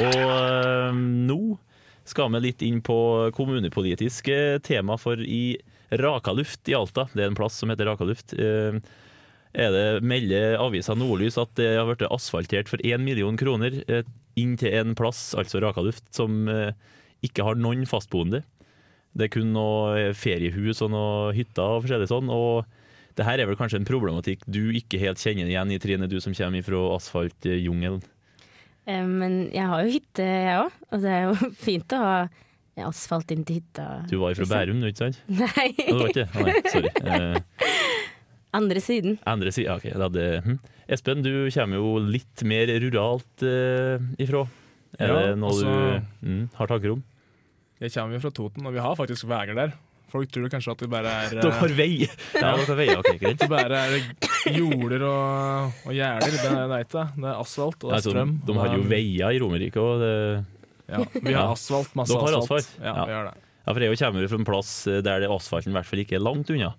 Og 0.00 0.16
øh, 0.16 0.96
nå 1.28 1.40
skal 2.08 2.32
vi 2.32 2.40
litt 2.42 2.62
inn 2.64 2.80
på 2.84 2.96
kommunepolitiske 3.36 4.60
tema, 4.66 4.96
for 4.98 5.20
i 5.20 5.58
Rakaluft 6.00 6.70
i 6.70 6.76
Alta, 6.78 7.06
det 7.12 7.24
er 7.24 7.30
en 7.30 7.38
plass 7.38 7.58
som 7.60 7.70
heter 7.72 7.90
Rakaluft, 7.90 8.34
øh, 8.38 8.78
er 9.50 9.74
det, 9.74 9.84
melder 10.06 10.56
avisa 10.62 10.94
Nordlys 10.94 11.38
at 11.40 11.52
det 11.58 11.72
har 11.74 11.88
blitt 11.88 12.06
asfaltert 12.06 12.70
for 12.70 12.82
1 12.86 13.02
million 13.02 13.36
kroner 13.38 13.80
eh, 13.90 14.06
inn 14.38 14.54
til 14.58 14.76
en 14.78 14.94
plass, 14.98 15.32
altså 15.34 15.60
Rakaluft, 15.62 16.06
som 16.14 16.46
eh, 16.48 16.70
ikke 17.26 17.44
har 17.44 17.58
noen 17.58 17.82
fastboende. 17.90 18.44
Det 19.12 19.26
er 19.26 19.34
kun 19.34 19.50
noe 19.52 20.12
feriehus 20.14 20.84
og 20.86 20.92
noe 20.94 21.32
hytter 21.34 21.66
og 21.66 21.84
forskjellig 21.84 22.08
sånn. 22.12 22.30
og 22.30 22.64
det 23.18 23.26
her 23.26 23.42
er 23.42 23.50
vel 23.50 23.58
kanskje 23.58 23.80
en 23.80 23.88
problematikk 23.88 24.44
du 24.46 24.70
ikke 24.78 25.00
helt 25.02 25.20
kjenner 25.20 25.50
igjen 25.50 25.74
i 25.74 25.80
Trine, 25.82 26.06
du 26.08 26.20
som 26.22 26.32
kommer 26.32 26.62
fra 26.64 26.84
asfaltjungelen. 26.94 27.98
Eh, 28.90 29.06
Men 29.06 29.38
jeg 29.54 29.66
har 29.70 29.84
jo 29.86 29.94
hytte, 29.96 30.26
jeg 30.26 30.58
òg. 30.64 30.78
Og 30.90 31.02
det 31.04 31.12
er 31.16 31.26
jo 31.28 31.50
fint 31.66 31.96
å 31.96 32.00
ha 32.04 32.14
asfalt 32.88 33.30
inn 33.34 33.42
til 33.44 33.58
hytta. 33.60 33.86
Du 34.08 34.16
var 34.22 34.32
fra 34.38 34.46
liksom. 34.46 34.54
Bærum, 34.54 34.84
ikke 34.88 35.02
sant? 35.04 35.18
Nei, 35.42 35.66
Ja, 35.76 35.90
du 35.90 35.98
var 36.00 36.12
ikke 36.12 36.22
det? 36.24 36.44
Nei, 36.46 36.54
sorry. 36.72 36.92
Eh, 37.10 38.56
andre 38.58 38.80
siden. 38.82 39.18
andre 39.30 39.52
siden, 39.54 39.76
ok. 39.76 39.84
Da 39.94 40.06
hadde, 40.08 40.24
hm. 40.42 40.56
Espen, 40.90 41.20
du 41.22 41.30
kommer 41.54 41.78
jo 41.78 41.90
litt 42.02 42.42
mer 42.50 42.72
ruralt 42.82 43.44
eh, 43.46 44.00
ifra. 44.24 44.40
Er 44.98 45.12
Ja, 45.12 45.20
det 45.28 45.36
noe 45.38 45.52
altså- 45.52 45.70
du 45.70 46.26
mm, 46.26 46.40
har 46.58 46.66
tanker 46.72 46.96
om? 46.96 47.04
Jeg 47.80 47.92
kommer 47.94 48.16
jo 48.18 48.22
fra 48.24 48.32
Toten, 48.34 48.66
og 48.66 48.74
vi 48.74 48.82
har 48.82 48.96
faktisk 48.98 49.28
veier 49.30 49.54
der. 49.56 49.76
Folk 50.10 50.32
tror 50.34 50.50
kanskje 50.50 50.72
at 50.74 50.80
det 50.82 50.88
bare 50.90 51.12
er 51.28 51.36
Du 51.38 51.46
har 51.54 51.70
vei! 51.78 51.92
Ja, 52.02 52.56
dere 52.56 52.64
har 52.66 52.76
veier, 52.80 52.98
ok, 52.98 53.12
greit. 53.22 53.38
Det 53.38 53.46
bare 53.52 53.84
er 53.86 53.94
jorder 54.46 55.02
og, 55.06 55.72
og 55.86 55.92
gjerder. 55.96 56.30
Det, 56.30 56.40
det 56.42 56.76
er 56.76 56.84
ikke 56.84 56.96
det. 56.96 57.06
Er 57.24 57.36
asfalt 57.40 57.84
og 57.84 57.90
det 57.92 57.98
er 57.98 58.04
strøm. 58.06 58.12
strøm. 58.12 58.34
de 58.46 58.58
har 58.60 58.74
jo 58.76 58.82
er- 58.82 58.90
veier 58.94 59.36
i 59.36 59.40
Romerike 59.42 59.80
òg. 59.82 60.04
Ja, 60.90 61.04
vi 61.14 61.32
har 61.32 61.44
Ja. 61.46 61.52
asfalt, 61.52 61.92
masse 61.94 62.14
har 62.16 62.26
asfalt. 62.34 62.66
asfalt? 62.66 62.70
Ja, 62.82 62.94
Ja. 62.96 63.04
vi 63.06 63.12
har 63.12 63.24
det. 63.30 63.34
Ja, 63.66 63.72
for 63.74 63.80
jeg 63.80 63.98
kommer 63.98 64.28
fra 64.28 64.38
en 64.40 64.44
plass 64.48 64.84
der 64.84 65.20
det 65.20 65.28
asfalten 65.30 65.70
i 65.70 65.76
hvert 65.76 65.86
fall 65.86 66.00
ikke 66.02 66.16
er 66.18 66.24
langt 66.24 66.50
unna. 66.50 66.72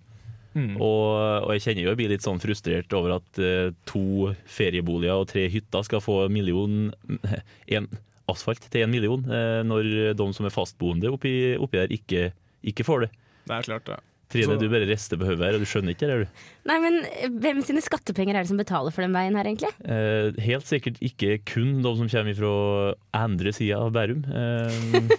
Mm. 0.53 0.75
Og, 0.81 1.45
og 1.47 1.51
jeg 1.55 1.61
kjenner 1.63 1.83
jo 1.85 1.91
jeg 1.93 1.97
blir 2.01 2.09
litt 2.11 2.25
sånn 2.25 2.41
frustrert 2.43 2.91
over 2.97 3.13
at 3.21 3.39
uh, 3.39 3.71
to 3.87 4.33
ferieboliger 4.51 5.15
og 5.21 5.29
tre 5.31 5.45
hytter 5.47 5.85
skal 5.87 6.01
få 6.03 6.27
million 6.29 6.91
en, 7.71 7.87
asfalt 8.27 8.59
til 8.69 8.83
en 8.83 8.91
million, 8.91 9.23
uh, 9.31 9.63
når 9.63 10.11
de 10.19 10.27
som 10.35 10.45
er 10.45 10.51
fastboende 10.51 11.07
oppi, 11.07 11.55
oppi 11.55 11.79
der, 11.79 11.87
ikke, 11.95 12.33
ikke 12.67 12.83
får 12.83 13.05
det. 13.05 13.09
Det 13.47 13.55
er 13.55 13.63
klart, 13.69 13.85
det. 13.87 13.99
Trine, 14.31 14.55
du 14.61 14.67
bare 14.71 14.87
rister 14.89 15.19
på 15.19 15.27
hodet 15.27 15.43
her, 15.47 15.57
og 15.57 15.63
du 15.63 15.67
skjønner 15.69 15.93
ikke 15.95 16.07
det? 16.09 16.17
du? 16.23 16.45
Nei, 16.71 16.77
men 16.83 16.99
hvem 17.43 17.59
sine 17.67 17.83
skattepenger 17.83 18.37
er 18.39 18.45
det 18.45 18.51
som 18.53 18.59
betaler 18.61 18.93
for 18.95 19.03
den 19.05 19.15
veien 19.15 19.35
her, 19.37 19.49
egentlig? 19.49 19.71
Eh, 19.83 20.31
helt 20.45 20.67
sikkert 20.69 21.01
ikke 21.03 21.37
kun 21.51 21.81
de 21.83 21.93
som 21.99 22.09
kommer 22.11 22.37
fra 22.39 22.53
andre 23.25 23.53
sida 23.55 23.81
av 23.83 23.91
Bærum. 23.95 24.23
Eh, 24.31 25.15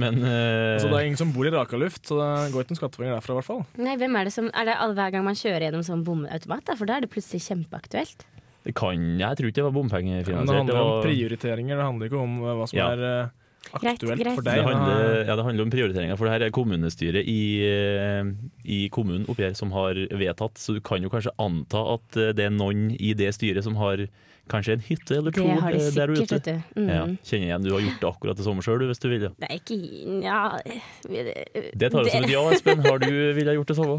men 0.00 0.18
eh, 0.26 0.80
Så 0.82 0.88
det 0.90 0.96
er 0.98 1.06
ingen 1.06 1.20
som 1.20 1.30
bor 1.36 1.46
i 1.46 1.52
Rakaluft, 1.54 2.02
så 2.10 2.18
det 2.18 2.52
går 2.54 2.64
ikke 2.64 2.74
noen 2.74 2.80
skattepenger 2.82 3.16
derfra, 3.18 3.34
i 3.36 3.38
hvert 3.40 3.50
fall. 3.50 3.62
Nei, 3.78 3.94
hvem 4.00 4.16
Er 4.18 4.26
det 4.30 4.34
som, 4.34 4.48
er 4.56 4.70
det 4.70 4.78
all, 4.80 4.96
hver 4.98 5.12
gang 5.14 5.26
man 5.28 5.38
kjører 5.38 5.68
gjennom 5.68 5.84
sånn 5.86 6.02
bomautomat? 6.06 6.64
da? 6.66 6.78
For 6.80 6.90
da 6.90 6.96
er 6.98 7.06
det 7.06 7.12
plutselig 7.14 7.44
kjempeaktuelt. 7.46 8.24
det 8.64 8.72
kan, 8.74 9.04
jeg 9.20 9.36
tror 9.38 9.50
ikke 9.52 9.60
det 9.60 9.68
var 9.68 9.76
Men 9.76 10.48
det 10.48 10.56
handler 10.56 10.80
om 10.80 11.02
prioriteringer, 11.04 11.76
det 11.76 11.84
handler 11.92 12.08
ikke 12.10 12.22
om 12.24 12.38
eh, 12.42 12.54
hva 12.58 12.68
som 12.70 12.78
Ja. 12.80 12.90
er 12.96 13.30
eh, 13.72 13.80
Greit, 13.80 14.00
greit. 14.04 14.34
for 14.34 14.42
Det 14.46 14.58
handler, 14.64 15.24
ja, 15.26 15.36
det 15.36 15.44
handler 15.46 15.64
om 15.64 15.70
prioriteringer, 15.72 16.16
for 16.20 16.28
det 16.28 16.34
her 16.36 16.44
er 16.46 16.52
kommunestyret 16.54 17.24
i, 17.26 17.40
eh, 17.64 18.28
i 18.64 18.88
kommunen 18.94 19.24
oppi 19.28 19.42
her 19.46 19.54
som 19.58 19.72
har 19.72 19.94
vedtatt, 20.12 20.60
så 20.60 20.74
du 20.76 20.80
kan 20.84 21.02
jo 21.02 21.08
kanskje 21.12 21.32
anta 21.42 21.82
at 21.96 22.16
eh, 22.20 22.32
det 22.36 22.46
er 22.50 22.54
noen 22.54 22.90
i 22.98 23.14
det 23.18 23.32
styret 23.34 23.64
som 23.66 23.76
har 23.80 24.04
kanskje 24.52 24.74
en 24.76 24.82
hytte 24.84 25.16
eller 25.16 25.32
Det 25.32 25.40
to 25.40 25.48
har 25.48 25.72
de 25.72 25.78
eh, 25.80 25.90
der 25.96 26.14
sikkert, 26.14 26.32
ute. 26.32 26.34
vet 26.34 26.44
du. 26.76 26.80
Mm. 26.82 26.88
Ja, 26.92 27.04
kjenner 27.24 27.46
igjen, 27.48 27.64
du 27.64 27.72
har 27.72 27.80
gjort 27.86 28.00
det 28.02 28.08
akkurat 28.12 28.36
det 28.36 28.44
samme 28.44 28.62
sjøl 28.66 28.84
hvis 28.90 29.00
du 29.00 29.08
vil. 29.08 29.22
Ja. 29.24 29.32
Det 29.40 29.48
er 29.48 29.60
ikke 29.62 29.78
Ja 30.20 30.40
Det 31.80 31.90
tar 31.94 32.04
vi 32.04 32.10
som 32.12 32.24
et 32.28 32.30
ja, 32.34 32.42
Espen. 32.52 32.84
Har 32.84 32.98
du 33.00 33.08
villet 33.38 33.56
gjort 33.56 33.72
det 33.72 33.76
samme? 33.80 33.96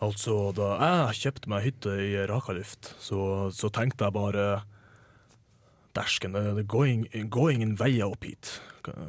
Altså, 0.00 0.34
da 0.54 0.68
jeg 0.78 1.18
kjøpte 1.24 1.50
meg 1.50 1.64
hytte 1.66 1.94
i 2.00 2.12
Rakaluft, 2.30 2.92
så, 3.02 3.50
så 3.50 3.68
tenkte 3.74 4.06
jeg 4.06 4.14
bare 4.14 4.44
Dæsken, 5.98 6.34
det, 6.38 6.42
det 6.60 6.64
går, 6.70 6.86
ing- 6.94 7.28
går 7.34 7.50
ingen 7.56 7.74
veier 7.80 8.06
opp 8.08 8.24
hit. 8.28 8.54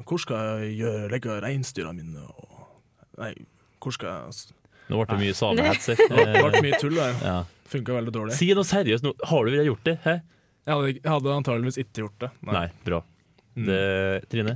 Hvor 0.10 0.20
skal 0.20 0.64
jeg 0.66 0.74
gjøre, 0.82 1.06
legge 1.14 1.36
reinsdyra 1.46 1.94
mine? 1.96 2.24
Og, 2.26 2.66
nei, 3.22 3.34
hvor 3.80 3.94
skal 3.96 4.10
jeg 4.10 4.56
Nå 4.90 4.98
ble 5.04 5.06
det 5.14 5.20
mye 5.22 5.36
samehetser. 5.38 6.00
Det 6.10 6.42
ble 6.42 6.62
mye 6.66 6.78
tull 6.82 6.96
der. 6.98 7.20
Ja. 7.22 7.36
Funka 7.70 7.94
veldig 8.00 8.14
dårlig. 8.16 8.34
Si 8.40 8.48
noe 8.58 8.66
seriøst 8.66 9.06
nå. 9.06 9.12
Har 9.30 9.46
du 9.46 9.52
villet 9.54 9.68
gjort 9.70 9.84
det? 9.86 9.94
Hæ? 10.02 10.16
Jeg 10.66 10.74
hadde, 10.74 11.10
hadde 11.14 11.36
antageligvis 11.36 11.78
ikke 11.84 12.02
gjort 12.04 12.16
det. 12.26 12.30
Nei, 12.50 12.64
bra. 12.88 13.00
Mm. 13.54 13.68
Det, 13.70 13.78
Trine? 14.34 14.56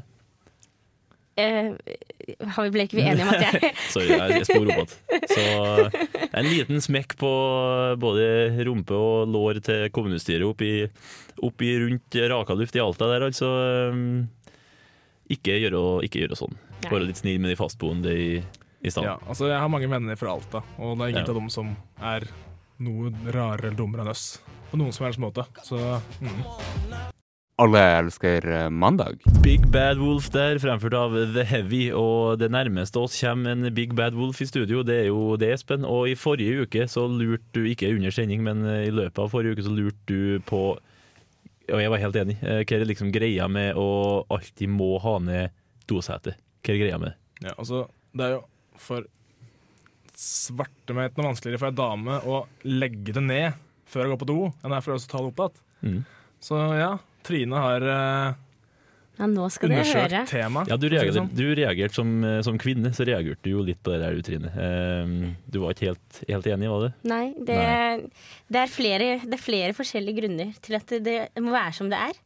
Eh, 1.40 1.74
har 2.56 2.68
vi 2.68 2.72
ble 2.74 2.86
ikke 2.88 2.98
vi 3.00 3.06
enige 3.08 3.26
om 3.26 3.34
at 3.34 3.44
jeg 3.46 3.72
Sorry, 3.94 4.10
jeg, 4.12 4.42
jeg 4.42 4.48
spor. 4.48 4.94
Så 5.32 5.46
en 6.30 6.50
liten 6.50 6.84
smekk 6.84 7.16
på 7.20 7.32
både 8.02 8.28
rumpe 8.68 8.98
og 8.98 9.32
lår 9.34 9.60
til 9.66 9.88
kommunestyret 9.96 10.46
oppi, 10.48 10.72
oppi 11.44 11.72
rundt 11.84 12.20
Rakaluft 12.34 12.78
i 12.78 12.84
Alta 12.84 13.10
der, 13.12 13.28
altså. 13.30 13.50
Um, 13.94 14.30
Ikke 15.34 15.56
gjøre, 15.62 15.84
ikke 16.06 16.24
gjøre 16.26 16.38
sånn. 16.38 16.58
Være 16.90 17.08
litt 17.08 17.22
snill 17.22 17.40
med 17.42 17.54
de 17.54 17.58
fastboende 17.60 18.12
i, 18.12 18.32
i 18.84 18.92
stedet. 18.92 19.08
Ja, 19.08 19.18
altså 19.24 19.48
Jeg 19.50 19.62
har 19.64 19.72
mange 19.72 19.88
venner 19.92 20.20
fra 20.20 20.34
Alta, 20.36 20.64
og 20.78 20.98
det 21.00 21.06
er 21.06 21.14
ingen 21.16 21.24
Ja. 21.24 21.30
av 21.32 21.40
dem 21.40 21.50
som 21.54 21.76
er 22.02 22.28
noe 22.84 23.14
rarere 23.32 23.70
eller 23.70 23.80
dummere 23.80 24.04
enn 24.04 24.12
oss. 24.12 24.42
På 24.72 24.80
noen 24.82 24.92
som 24.96 25.06
helst 25.08 25.22
måte. 25.22 25.46
Så 25.64 25.78
mm. 26.20 27.13
Alle 27.62 27.82
elsker 28.00 28.46
eh, 28.50 28.70
mandag. 28.74 29.20
Big 29.44 29.68
Bad 29.72 30.00
Wolf 30.02 30.32
der, 30.34 30.58
fremført 30.58 30.96
av 30.98 31.14
The 31.36 31.44
Heavy. 31.46 31.84
Og 31.94 32.40
det 32.42 32.50
nærmeste 32.52 32.98
oss 32.98 33.20
kommer 33.22 33.54
en 33.54 33.68
Big 33.78 33.94
Bad 33.96 34.16
Wolf 34.18 34.42
i 34.42 34.48
studio, 34.50 34.82
det 34.84 34.96
er 35.04 35.10
jo 35.12 35.36
det, 35.38 35.52
Espen. 35.54 35.86
Og 35.86 36.08
i 36.10 36.16
forrige 36.18 36.66
uke 36.66 36.88
så 36.90 37.06
lurte 37.12 37.54
du, 37.60 37.68
ikke 37.70 37.92
under 37.94 38.16
sending, 38.16 38.42
men 38.48 38.66
i 38.66 38.90
løpet 38.90 39.22
av 39.22 39.30
forrige 39.30 39.54
uke 39.60 39.68
så 39.68 39.74
lurte 39.76 40.08
du 40.10 40.40
på 40.50 40.64
Og 41.72 41.80
jeg 41.80 41.92
var 41.94 42.02
helt 42.02 42.18
enig. 42.20 42.40
eh, 42.42 42.64
Hva 42.66 42.76
er 42.76 42.82
det 42.84 42.90
liksom 42.90 43.12
greia 43.14 43.46
med 43.48 43.78
å 43.80 43.86
alltid 44.34 44.68
må 44.74 44.98
ha 45.06 45.14
ned 45.24 45.54
dosetet? 45.88 46.36
Hva 46.66 46.74
er 46.74 46.82
greia 46.82 46.98
med 47.00 47.14
det? 47.14 47.18
ja, 47.44 47.54
altså, 47.60 47.86
det 48.16 48.24
er 48.26 48.34
jo 48.38 48.42
for 48.80 49.06
svartemeten 50.18 51.26
vanskeligere 51.26 51.60
for 51.62 51.70
ei 51.72 51.76
dame 51.78 52.18
å 52.30 52.42
legge 52.68 53.14
det 53.16 53.24
ned 53.26 53.58
før 53.90 54.06
hun 54.08 54.14
går 54.14 54.22
på 54.22 54.28
do, 54.30 54.38
enn 54.64 54.72
det 54.74 54.78
er 54.80 54.86
for 54.86 54.96
oss 54.96 55.08
å 55.08 55.12
ta 55.12 55.22
det 55.22 55.32
opp 55.32 55.42
igjen. 55.44 55.64
Mm. 55.84 55.98
Så 56.44 56.60
ja, 56.78 56.92
Trine 57.24 57.60
har 57.64 57.82
eh, 57.82 58.34
Ja, 59.20 59.28
nå 59.30 59.46
skal 59.54 59.70
dere 59.70 59.86
høre. 59.86 60.24
Tema, 60.30 60.64
Ja, 60.70 60.76
du 60.78 60.88
det 60.90 60.98
reagerte, 60.98 61.20
sånn. 61.20 61.30
du 61.38 61.44
reagerte 61.56 61.94
som, 62.00 62.14
eh, 62.26 62.40
som 62.46 62.58
kvinne, 62.62 62.90
så 62.98 63.06
reagerte 63.08 63.46
du 63.46 63.52
jo 63.54 63.62
litt 63.68 63.82
på 63.86 63.94
det 63.94 64.00
der, 64.02 64.22
Trine. 64.26 64.50
Eh, 64.58 65.30
Du 65.54 65.60
var 65.62 65.76
ikke 65.76 65.92
helt, 65.92 66.22
helt 66.30 66.50
enig, 66.50 66.70
var 66.74 66.88
du? 66.88 67.08
Nei, 67.10 67.34
det, 67.38 67.60
Det, 68.50 68.64
er 68.64 68.68
flere, 68.74 69.12
det 69.24 69.38
er 69.38 69.44
flere 69.44 69.74
forskjellige 69.78 70.18
grunner 70.22 70.54
til 70.66 70.76
at 70.80 70.88
det, 70.88 71.04
det 71.34 71.44
må 71.46 71.54
være 71.54 71.74
som 71.78 71.90
det 71.94 72.00
er. 72.10 72.20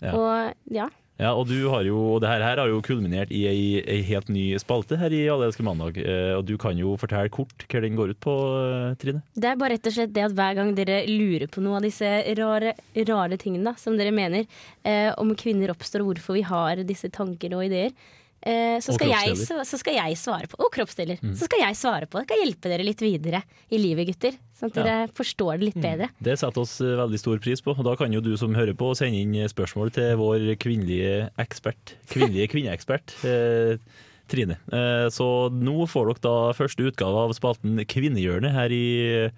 Ja. 0.00 0.12
Og 0.14 0.54
ja. 0.70 0.88
Ja, 1.18 1.32
og 1.34 1.48
du 1.50 1.56
har 1.66 1.82
jo, 1.82 2.20
det 2.22 2.28
her, 2.30 2.44
her 2.46 2.60
har 2.62 2.70
jo 2.70 2.78
kulminert 2.84 3.32
i 3.34 3.40
ei, 3.50 3.62
ei 3.82 4.02
helt 4.06 4.28
ny 4.30 4.52
spalte 4.62 4.94
her 5.00 5.10
i 5.10 5.24
Alle 5.26 5.48
elsker 5.48 5.66
mandag. 5.66 5.98
Eh, 5.98 6.30
og 6.36 6.44
du 6.46 6.54
kan 6.62 6.78
jo 6.78 6.92
fortelle 7.00 7.32
kort 7.34 7.64
hva 7.66 7.82
den 7.82 7.98
går 7.98 8.12
ut 8.14 8.20
på, 8.22 8.34
eh, 8.62 8.92
Trine. 9.02 9.24
Det 9.34 9.50
er 9.50 9.58
bare 9.58 9.74
rett 9.74 9.88
og 9.90 9.96
slett 9.96 10.14
det 10.14 10.28
at 10.28 10.36
hver 10.38 10.54
gang 10.60 10.70
dere 10.78 11.00
lurer 11.10 11.50
på 11.50 11.64
noe 11.64 11.80
av 11.80 11.88
disse 11.88 12.12
rare, 12.38 12.76
rare 13.10 13.40
tingene 13.42 13.72
da, 13.72 13.74
som 13.82 13.98
dere 13.98 14.14
mener 14.14 14.46
eh, 14.86 15.10
om 15.18 15.34
kvinner 15.34 15.74
oppstår, 15.74 16.06
og 16.06 16.12
hvorfor 16.12 16.38
vi 16.38 16.46
har 16.46 16.84
disse 16.86 17.10
tanker 17.10 17.58
og 17.58 17.66
ideer, 17.66 17.90
så, 18.38 18.94
skal 18.94 19.10
jeg, 19.10 19.36
så, 19.42 19.56
så 19.66 19.78
skal 19.80 19.96
jeg 19.98 20.16
svare 20.16 20.46
på 20.48 20.58
Og 20.62 20.70
kroppsdeler. 20.72 21.18
Mm. 21.20 21.32
Så 21.36 21.48
skal 21.48 21.62
jeg 21.64 21.76
svare 21.76 22.06
på 22.06 22.20
det. 22.20 22.28
Kan 22.30 22.38
hjelpe 22.42 22.70
dere 22.70 22.86
litt 22.86 23.02
videre 23.02 23.40
i 23.74 23.80
livet, 23.82 24.06
gutter. 24.12 24.36
Sånn 24.58 24.70
at 24.72 24.78
Ja. 24.78 24.84
dere 24.86 25.08
forstår 25.14 25.58
det 25.58 25.68
litt 25.68 25.80
bedre. 25.82 26.08
Det 26.22 26.36
setter 26.38 26.62
oss 26.62 26.76
eh, 26.80 26.94
veldig 26.98 27.18
stor 27.20 27.38
pris 27.42 27.60
på. 27.62 27.74
Og 27.76 27.84
da 27.86 27.96
kan 27.98 28.14
jo 28.14 28.22
du 28.24 28.32
som 28.40 28.54
hører 28.54 28.74
på 28.78 28.92
sende 28.98 29.20
inn 29.22 29.34
spørsmål 29.50 29.90
til 29.94 30.14
vår 30.20 30.46
kvinnelige 30.62 31.28
ekspert, 31.38 31.96
kvinnelige 32.10 32.48
kvinneekspert, 32.54 33.16
eh, 33.26 33.76
Trine. 34.28 34.58
Eh, 34.70 35.06
så 35.14 35.48
nå 35.50 35.86
får 35.88 36.10
dere 36.12 36.24
da 36.26 36.34
første 36.56 36.84
utgave 36.84 37.22
av 37.26 37.32
spalten 37.36 37.80
Kvinnehjørnet 37.88 38.52
her 38.52 38.74
i 38.76 38.84
eh, 39.26 39.30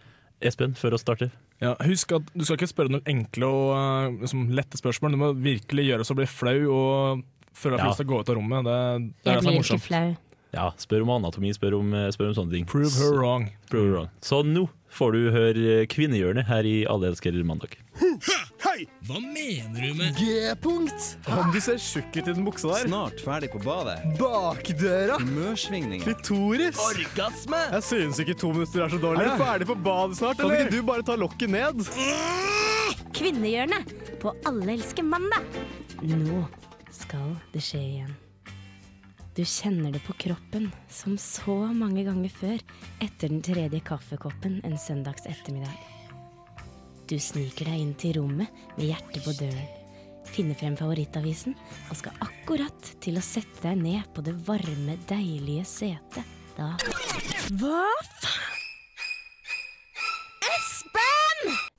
Espen, 0.43 0.73
før 0.75 0.97
å 0.97 1.01
starte. 1.01 1.29
Ja, 1.61 1.75
husk 1.85 2.15
at 2.17 2.31
Du 2.33 2.43
skal 2.47 2.57
ikke 2.57 2.71
spørre 2.71 2.95
noen 2.95 3.05
enkle 3.09 3.49
og 3.49 3.69
eh, 3.77 4.17
liksom, 4.25 4.49
lette 4.57 4.81
spørsmål. 4.81 5.15
Du 5.15 5.21
må 5.21 5.29
virkelig 5.37 5.85
gjøre 5.91 6.07
å 6.09 6.17
bli 6.19 6.27
flau 6.31 6.59
og 6.75 7.23
føle 7.55 7.77
deg 7.77 7.85
Ja. 7.85 7.91
lyst 7.91 7.97
til 8.03 8.07
å 8.07 8.11
gå 8.15 8.21
ut 8.21 8.29
av 8.29 8.37
rommet. 8.37 8.65
Det, 8.65 8.77
det 9.25 9.31
er 9.31 9.35
Jeg 9.35 9.35
det 9.35 9.37
som 9.37 9.37
er 9.37 9.41
blir 9.41 9.51
ikke 9.51 9.63
morsomt. 9.63 9.87
flau. 9.89 10.17
Ja, 10.53 10.73
spør 10.83 11.03
om 11.03 11.11
anatomi, 11.15 11.53
spør 11.55 11.79
om, 11.79 11.95
eh, 11.95 12.09
spør 12.11 12.29
om 12.29 12.35
sånne 12.35 12.51
ting. 12.51 12.65
Prove 12.67 12.91
her 12.91 13.13
wrong. 13.15 13.51
Prove 13.71 13.87
her 13.87 13.93
wrong. 13.95 14.09
Så 14.21 14.43
nå 14.45 14.69
får 14.91 15.13
du 15.13 15.31
høre 15.31 15.87
Kvinnehjørnet 15.87 16.47
her 16.49 16.67
i 16.67 16.85
Alle 16.91 17.07
elsker 17.13 17.33
mandag. 17.45 17.77
Hva 19.07 19.21
mener 19.21 19.81
du 19.81 19.95
med 19.95 20.17
G-punkt. 20.17 21.17
Om 21.29 21.53
du 21.53 21.61
ser 21.61 21.75
tjukk 21.77 22.17
ut 22.17 22.29
i 22.29 22.33
den 22.33 22.45
buksa 22.47 22.67
der. 22.73 22.89
Snart 22.89 23.21
ferdig 23.23 23.51
på 23.53 23.61
badet. 23.63 23.99
Bakdøra. 24.19 25.19
Humørsvingninger. 25.21 26.03
Klitoris. 26.07 26.79
Orgasme. 26.81 27.61
Jeg 27.77 27.83
synes 27.83 28.19
ikke 28.25 28.37
to 28.41 28.53
minutter 28.53 28.83
er 28.83 28.89
så 28.89 28.99
dårlig. 28.99 29.21
Er 29.27 29.37
du 29.37 29.45
ferdig 29.45 29.67
på 29.71 29.77
badet 29.85 30.17
snart, 30.19 30.39
Kan 30.39 30.51
ikke 30.51 30.71
du 30.71 30.83
bare 30.83 31.03
ta 31.03 31.15
lokket 31.15 31.51
ned? 31.51 31.85
Kvinnehjørnet 33.13 34.19
på 34.23 34.33
Alle 34.49 34.75
elsker 34.79 35.05
mandag. 35.07 35.45
Nå 36.03 36.47
skal 37.01 37.37
det 37.55 37.63
skje 37.65 37.81
igjen. 37.81 38.13
Du 39.37 39.45
kjenner 39.47 39.93
det 39.95 40.03
på 40.05 40.13
kroppen, 40.19 40.69
som 40.91 41.15
så 41.19 41.55
mange 41.73 42.03
ganger 42.05 42.33
før, 42.35 42.63
etter 43.01 43.31
den 43.31 43.43
tredje 43.47 43.81
kaffekoppen 43.87 44.59
en 44.67 44.79
søndags 44.79 45.25
ettermiddag. 45.31 45.77
Du 47.11 47.17
sniker 47.19 47.71
deg 47.71 47.83
inn 47.83 47.95
til 47.99 48.19
rommet 48.19 48.51
med 48.77 48.91
hjertet 48.91 49.23
på 49.25 49.35
døren, 49.39 49.71
finner 50.31 50.59
frem 50.59 50.77
favorittavisen 50.79 51.57
og 51.89 51.97
skal 51.99 52.21
akkurat 52.27 52.93
til 53.03 53.19
å 53.19 53.25
sette 53.25 53.65
deg 53.65 53.81
ned 53.81 54.13
på 54.15 54.23
det 54.27 54.37
varme, 54.47 54.99
deilige 55.11 55.67
setet 55.67 56.37
da 56.59 56.75
Hva 57.59 57.87
faen? 58.21 58.57
Espen! 60.51 61.70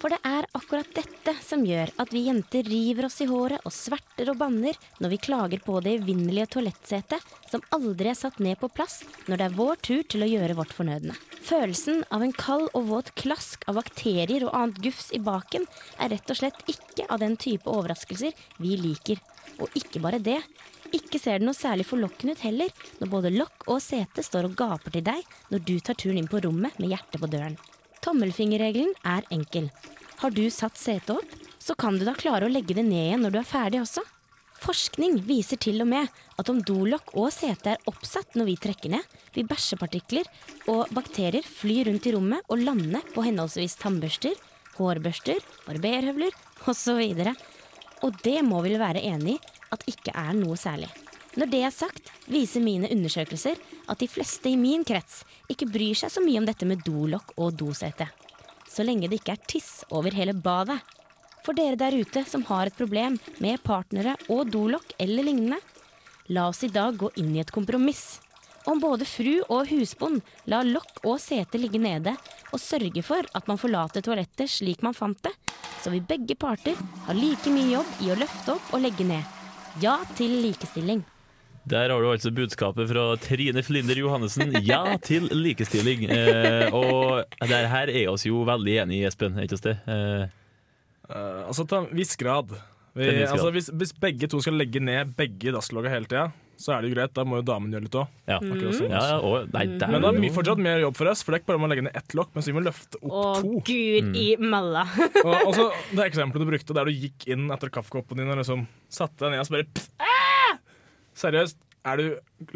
For 0.00 0.08
det 0.08 0.20
er 0.24 0.46
akkurat 0.56 0.88
dette 0.96 1.34
som 1.44 1.60
gjør 1.66 1.90
at 2.00 2.12
vi 2.14 2.22
jenter 2.24 2.64
river 2.64 3.04
oss 3.10 3.18
i 3.20 3.26
håret 3.28 3.66
og 3.68 3.74
sverter 3.74 4.30
og 4.32 4.38
banner 4.40 4.78
når 4.96 5.12
vi 5.12 5.18
klager 5.26 5.60
på 5.60 5.74
det 5.84 5.98
evinnelige 5.98 6.48
toalettsetet 6.54 7.26
som 7.50 7.64
aldri 7.76 8.08
er 8.08 8.16
satt 8.16 8.38
ned 8.40 8.56
på 8.62 8.70
plass 8.72 9.02
når 9.26 9.34
det 9.34 9.46
er 9.46 9.58
vår 9.58 9.82
tur 9.84 10.00
til 10.08 10.24
å 10.24 10.30
gjøre 10.30 10.56
vårt 10.56 10.72
fornødne. 10.72 11.16
Følelsen 11.44 12.00
av 12.08 12.24
en 12.24 12.32
kald 12.32 12.70
og 12.72 12.88
våt 12.88 13.12
klask 13.18 13.66
av 13.68 13.76
bakterier 13.76 14.46
og 14.46 14.56
annet 14.56 14.80
gufs 14.86 15.10
i 15.12 15.20
baken 15.20 15.68
er 15.98 16.14
rett 16.14 16.32
og 16.32 16.40
slett 16.40 16.64
ikke 16.70 17.04
av 17.08 17.20
den 17.20 17.36
type 17.40 17.68
overraskelser 17.68 18.32
vi 18.62 18.76
liker. 18.80 19.20
Og 19.60 19.76
ikke 19.76 20.00
bare 20.00 20.22
det. 20.22 20.38
Ikke 20.96 21.20
ser 21.20 21.40
det 21.40 21.48
noe 21.48 21.58
særlig 21.58 21.84
forlokkende 21.88 22.36
ut 22.38 22.44
heller, 22.46 22.72
når 23.02 23.12
både 23.12 23.34
lokk 23.34 23.68
og 23.68 23.82
sete 23.84 24.24
står 24.24 24.48
og 24.48 24.56
gaper 24.58 24.96
til 24.96 25.04
deg 25.10 25.36
når 25.52 25.66
du 25.68 25.76
tar 25.84 25.98
turen 26.00 26.22
inn 26.22 26.30
på 26.30 26.40
rommet 26.46 26.80
med 26.80 26.94
hjertet 26.94 27.20
på 27.20 27.30
døren. 27.30 27.58
Tommelfingerregelen 28.00 28.94
er 29.04 29.26
enkel. 29.34 29.68
Har 30.20 30.30
du 30.36 30.42
satt 30.52 30.76
setet 30.76 31.14
opp, 31.14 31.30
så 31.58 31.72
kan 31.74 31.96
du 31.96 32.04
da 32.04 32.12
klare 32.12 32.44
å 32.44 32.52
legge 32.52 32.74
det 32.76 32.84
ned 32.84 33.06
igjen 33.06 33.22
når 33.24 33.32
du 33.32 33.38
er 33.40 33.46
ferdig 33.48 33.78
også. 33.80 34.02
Forskning 34.60 35.16
viser 35.24 35.56
til 35.56 35.80
og 35.80 35.88
med 35.88 36.10
at 36.36 36.50
om 36.52 36.58
dolokk 36.60 37.14
og 37.16 37.30
sete 37.32 37.72
er 37.72 37.88
oppsatt 37.88 38.36
når 38.36 38.50
vi 38.50 38.56
trekker 38.60 38.92
ned, 38.92 39.16
vil 39.32 39.48
bæsjepartikler 39.48 40.28
og 40.68 40.92
bakterier 40.92 41.40
fly 41.40 41.78
rundt 41.88 42.10
i 42.10 42.12
rommet 42.12 42.52
og 42.52 42.60
lande 42.66 43.00
på 43.14 43.24
henholdsvis 43.24 43.78
tannbørster, 43.80 44.36
hårbørster, 44.76 45.40
barberhøvler 45.64 46.36
osv. 46.68 47.00
Og 48.04 48.20
det 48.20 48.38
må 48.44 48.60
vi 48.60 48.74
vel 48.74 48.84
være 48.84 49.06
enig 49.14 49.38
i 49.38 49.42
at 49.72 49.88
ikke 49.88 50.12
er 50.12 50.36
noe 50.36 50.60
særlig. 50.60 50.92
Når 51.40 51.48
det 51.48 51.64
er 51.64 51.72
sagt, 51.72 52.12
viser 52.28 52.60
mine 52.60 52.92
undersøkelser 52.92 53.56
at 53.88 54.04
de 54.04 54.10
fleste 54.10 54.52
i 54.52 54.60
min 54.60 54.84
krets 54.84 55.22
ikke 55.48 55.70
bryr 55.70 55.96
seg 55.96 56.12
så 56.12 56.20
mye 56.20 56.42
om 56.42 56.48
dette 56.48 56.68
med 56.68 56.84
dolokk 56.84 57.38
og 57.38 57.56
dosete. 57.56 58.10
Så 58.70 58.86
lenge 58.86 59.10
det 59.10 59.20
ikke 59.20 59.34
er 59.34 59.46
tiss 59.50 59.82
over 59.90 60.14
hele 60.14 60.36
badet. 60.36 60.78
For 61.44 61.56
dere 61.56 61.78
der 61.80 61.96
ute 61.96 62.22
som 62.28 62.44
har 62.46 62.68
et 62.68 62.76
problem 62.76 63.16
med 63.42 63.62
partnere 63.66 64.14
og 64.30 64.50
dolokk 64.52 64.94
eller 65.00 65.26
lignende, 65.26 65.58
la 66.30 66.46
oss 66.50 66.62
i 66.62 66.70
dag 66.70 66.98
gå 67.00 67.10
inn 67.18 67.32
i 67.34 67.40
et 67.42 67.50
kompromiss. 67.50 68.20
Om 68.68 68.78
både 68.78 69.06
fru 69.08 69.40
og 69.48 69.70
husbond 69.70 70.20
la 70.52 70.60
lokk 70.66 71.00
og 71.08 71.16
sete 71.22 71.58
ligge 71.58 71.80
nede, 71.80 72.12
og 72.52 72.60
sørge 72.60 73.02
for 73.02 73.24
at 73.34 73.48
man 73.48 73.58
forlater 73.58 74.04
toalettet 74.04 74.52
slik 74.52 74.84
man 74.84 74.94
fant 74.94 75.18
det, 75.24 75.32
så 75.80 75.90
vil 75.90 76.04
begge 76.04 76.36
parter 76.36 76.76
ha 77.06 77.16
like 77.16 77.50
mye 77.50 77.72
jobb 77.72 78.04
i 78.04 78.12
å 78.12 78.18
løfte 78.20 78.58
opp 78.58 78.74
og 78.76 78.84
legge 78.84 79.06
ned. 79.08 79.24
Ja 79.80 79.96
til 80.18 80.36
likestilling. 80.44 81.02
Der 81.70 81.92
har 81.92 82.02
du 82.02 82.08
altså 82.10 82.32
budskapet 82.34 82.88
fra 82.90 83.04
Trine 83.22 83.62
Flinder 83.62 83.98
Johannessen. 84.00 84.56
Ja 84.66 84.96
til 85.06 85.28
likestilling. 85.30 86.02
Eh, 86.10 86.66
og 86.74 87.22
det 87.46 87.62
her 87.70 87.92
er 87.94 88.10
oss 88.10 88.26
jo 88.26 88.42
veldig 88.48 88.74
enig 88.84 89.00
i, 89.00 89.06
Espen. 89.08 89.38
Ikke 89.42 89.58
oss 89.58 89.66
det? 89.66 89.78
Eh, 89.86 90.28
Uh, 91.10 91.42
altså 91.50 91.64
til 91.66 91.80
en 91.80 91.88
viss 91.98 92.12
grad. 92.14 92.52
Vi, 92.94 93.02
en 93.02 93.16
viss 93.16 93.24
grad. 93.24 93.32
altså, 93.34 93.48
hvis, 93.50 93.68
hvis 93.80 93.92
begge 93.98 94.28
to 94.30 94.38
skal 94.44 94.54
legge 94.54 94.78
ned 94.78 95.08
begge 95.18 95.50
dasslogga 95.50 95.90
hele 95.90 96.06
tida, 96.06 96.28
så 96.60 96.76
er 96.76 96.84
det 96.84 96.90
jo 96.92 96.94
greit. 96.94 97.12
Da 97.16 97.24
må 97.26 97.40
jo 97.40 97.46
damen 97.48 97.72
gjøre 97.74 97.86
litt 97.88 97.96
òg. 97.98 98.12
ja. 98.30 98.36
ja, 98.38 99.40
der 99.50 99.90
Men 99.90 100.04
det 100.04 100.10
er 100.12 100.20
mye, 100.22 100.34
fortsatt 100.36 100.62
mer 100.62 100.84
jobb 100.84 100.94
for 101.00 101.10
oss, 101.10 101.24
for 101.26 101.34
det 101.34 101.40
er 101.40 101.42
ikke 101.42 101.50
bare 101.50 101.58
om 101.58 101.66
å 101.66 101.70
legge 101.72 101.86
ned 101.88 101.98
ett 101.98 102.14
lokk, 102.14 102.30
mens 102.36 102.46
vi 102.46 102.54
må 102.54 102.62
løfte 102.62 103.00
opp 103.00 103.10
Å, 103.10 103.24
to. 103.40 103.62
gud 103.66 104.20
i 104.22 104.28
malla. 104.38 104.84
Og, 105.24 105.34
og 105.34 105.50
så 105.56 105.66
Det 105.96 106.06
eksempelet 106.06 106.46
du 106.46 106.50
brukte 106.52 106.76
der 106.78 106.92
du 106.92 107.02
gikk 107.08 107.26
inn 107.34 107.50
etter 107.56 107.74
kaffekoppen 107.74 108.22
din 108.22 108.30
og 108.30 108.38
liksom 108.44 108.62
satte 108.86 109.24
deg 109.26 109.34
ned 109.34 109.42
og 109.42 109.50
så 109.50 109.56
bare 109.56 109.66
pff, 109.66 109.90
ah! 109.98 110.54
Seriøst, 111.20 111.58
er 111.86 111.96
du, 111.96 112.06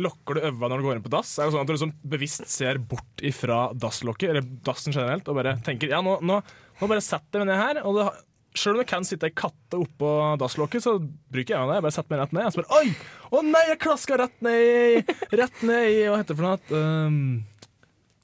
lokker 0.04 0.36
du 0.36 0.44
øva 0.50 0.68
når 0.68 0.80
du 0.82 0.86
går 0.88 0.98
inn 0.98 1.04
på 1.06 1.12
dass? 1.14 1.30
Er 1.40 1.46
det 1.48 1.54
sånn 1.54 1.62
at 1.64 1.70
du 1.70 1.74
liksom 1.76 1.92
bevisst 2.12 2.44
ser 2.52 2.76
bort 2.78 3.22
ifra 3.24 3.70
dasslokket, 3.72 4.30
eller 4.34 4.44
dassen 4.66 4.92
generelt, 4.92 5.28
og 5.32 5.38
bare 5.38 5.56
tenker 5.64 5.88
ja, 5.94 6.02
nå, 6.04 6.18
nå, 6.20 6.40
nå 6.80 6.88
bare 6.90 7.04
setter 7.04 7.40
jeg 7.40 7.46
meg 7.46 7.52
ned 7.54 7.60
her. 7.62 7.80
Og 7.88 7.96
det, 8.00 8.06
selv 8.54 8.76
om 8.76 8.82
det 8.82 8.88
kan 8.90 9.06
sitte 9.08 9.26
ei 9.30 9.34
katte 9.34 9.80
oppå 9.80 10.10
dasslokket, 10.42 10.84
så 10.84 10.96
bruker 11.00 11.54
jeg 11.56 11.62
meg 11.64 11.72
det. 11.72 11.78
Jeg 11.80 11.86
bare 11.88 11.96
setter 11.96 12.14
meg 12.14 12.22
rett 12.24 12.36
ned. 12.36 12.44
Og 12.46 12.52
så 12.54 12.62
bare 12.62 12.82
Oi! 12.82 12.92
Å 13.34 13.42
nei, 13.48 13.64
jeg 13.72 13.80
klaska 13.82 14.20
rett 14.20 14.36
ned 14.46 14.60
i 14.60 15.16
Rett 15.40 15.64
ned 15.66 15.88
i 15.90 15.96
Hva 16.06 16.20
heter 16.20 16.36
det 16.36 16.38
for 16.38 16.46
noe? 16.46 16.84
Um, 16.84 17.18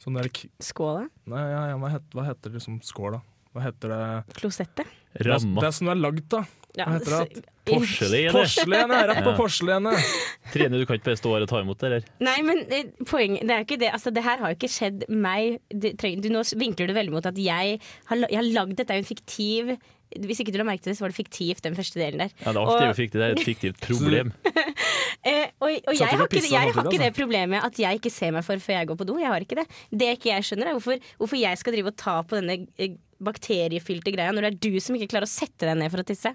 sånn 0.04 0.20
der 0.20 0.28
k- 0.36 0.52
Skåla? 0.62 1.08
Nei, 1.32 1.46
ja, 1.50 1.62
ja, 1.72 1.80
hva, 1.80 1.90
heter, 1.96 2.12
hva 2.14 2.28
heter 2.28 2.54
liksom 2.60 2.78
skåla? 2.86 3.18
Hva 3.50 3.64
heter 3.64 3.90
det? 3.90 4.02
Klosettet? 4.38 4.86
Det 5.16 5.26
Ramma. 5.26 5.58
det 5.58 5.66
det 5.66 5.74
som 5.80 5.88
er 5.90 5.98
lagd 5.98 6.36
av. 6.38 6.46
Hva 6.78 6.92
heter 6.94 7.16
det? 7.16 7.42
Så- 7.70 8.32
Porselen 8.34 8.90
er 8.96 9.06
Rett 9.10 9.22
på 9.24 9.36
porselenet. 9.38 10.10
Trine, 10.52 10.78
du 10.80 10.86
kan 10.88 10.98
ikke 10.98 11.08
bare 11.12 11.20
stå 11.20 11.34
her 11.36 11.46
og 11.46 11.48
ta 11.52 11.60
imot 11.62 11.78
det, 11.78 11.86
eller? 11.92 12.08
Nei, 12.26 12.36
men 12.42 12.64
eh, 12.70 12.90
poenget 13.06 13.46
Det 13.46 13.50
er 13.54 13.62
jo 13.62 13.68
ikke 13.68 13.80
det. 13.84 13.92
Altså, 13.94 14.12
det 14.14 14.24
her 14.26 14.38
har 14.42 14.50
jo 14.52 14.58
ikke 14.58 14.72
skjedd 14.72 15.06
meg. 15.08 15.60
Trenger- 15.70 16.22
du, 16.24 16.28
nå 16.34 16.42
vinkler 16.58 16.90
du 16.90 16.94
veldig 16.96 17.12
mot 17.14 17.26
at 17.30 17.38
jeg 17.38 17.78
har, 18.10 18.16
la- 18.16 18.28
jeg 18.30 18.40
har 18.42 18.48
lagd 18.54 18.76
Dette 18.80 18.90
er 18.94 19.00
jo 19.00 19.06
en 19.06 19.10
fiktiv 19.14 19.72
Hvis 20.26 20.40
ikke 20.42 20.50
du 20.50 20.58
la 20.58 20.64
merke 20.66 20.82
til 20.82 20.90
det, 20.90 20.98
så 20.98 21.04
var 21.06 21.12
det 21.12 21.20
fiktivt, 21.20 21.60
den 21.62 21.76
første 21.78 22.00
delen 22.02 22.18
der. 22.18 22.32
Ja, 22.42 22.50
det 22.50 22.58
er 22.58 22.80
det 22.80 22.88
er 22.88 22.96
fiktivt. 22.98 23.20
Det 23.20 23.28
er 23.28 23.36
et 23.38 23.46
fiktivt 23.46 23.80
problem. 23.86 24.32
Eh, 25.22 25.46
og 25.60 25.68
og 25.70 25.92
jeg, 25.94 26.00
ikke 26.00 26.16
har 26.16 26.26
ikke, 26.26 26.40
jeg 26.40 26.58
har 26.58 26.72
samtidig, 26.72 26.90
ikke 26.90 26.98
det 26.98 27.06
altså? 27.10 27.20
problemet 27.20 27.64
at 27.68 27.78
jeg 27.78 27.98
ikke 28.00 28.10
ser 28.10 28.32
meg 28.34 28.42
for 28.46 28.58
før 28.58 28.74
jeg 28.80 28.88
går 28.90 28.96
på 28.98 29.06
do. 29.06 29.18
Jeg 29.22 29.28
har 29.30 29.44
ikke 29.44 29.58
det. 29.60 29.66
Det 29.92 30.08
ikke 30.16 30.32
jeg 30.32 30.46
skjønner, 30.48 30.66
er 30.72 30.78
hvorfor, 30.80 30.98
hvorfor 31.20 31.38
jeg 31.38 31.58
skal 31.60 31.76
drive 31.76 31.92
og 31.92 31.96
ta 32.00 32.16
på 32.26 32.40
denne 32.40 32.56
eh, 32.80 32.96
bakteriefylte 33.22 34.10
greia 34.14 34.32
når 34.34 34.46
det 34.48 34.50
er 34.54 34.58
du 34.70 34.80
som 34.82 34.96
ikke 34.96 35.12
klarer 35.14 35.28
å 35.28 35.30
sette 35.30 35.68
deg 35.68 35.76
ned 35.78 35.92
for 35.92 36.02
å 36.02 36.06
tisse. 36.10 36.32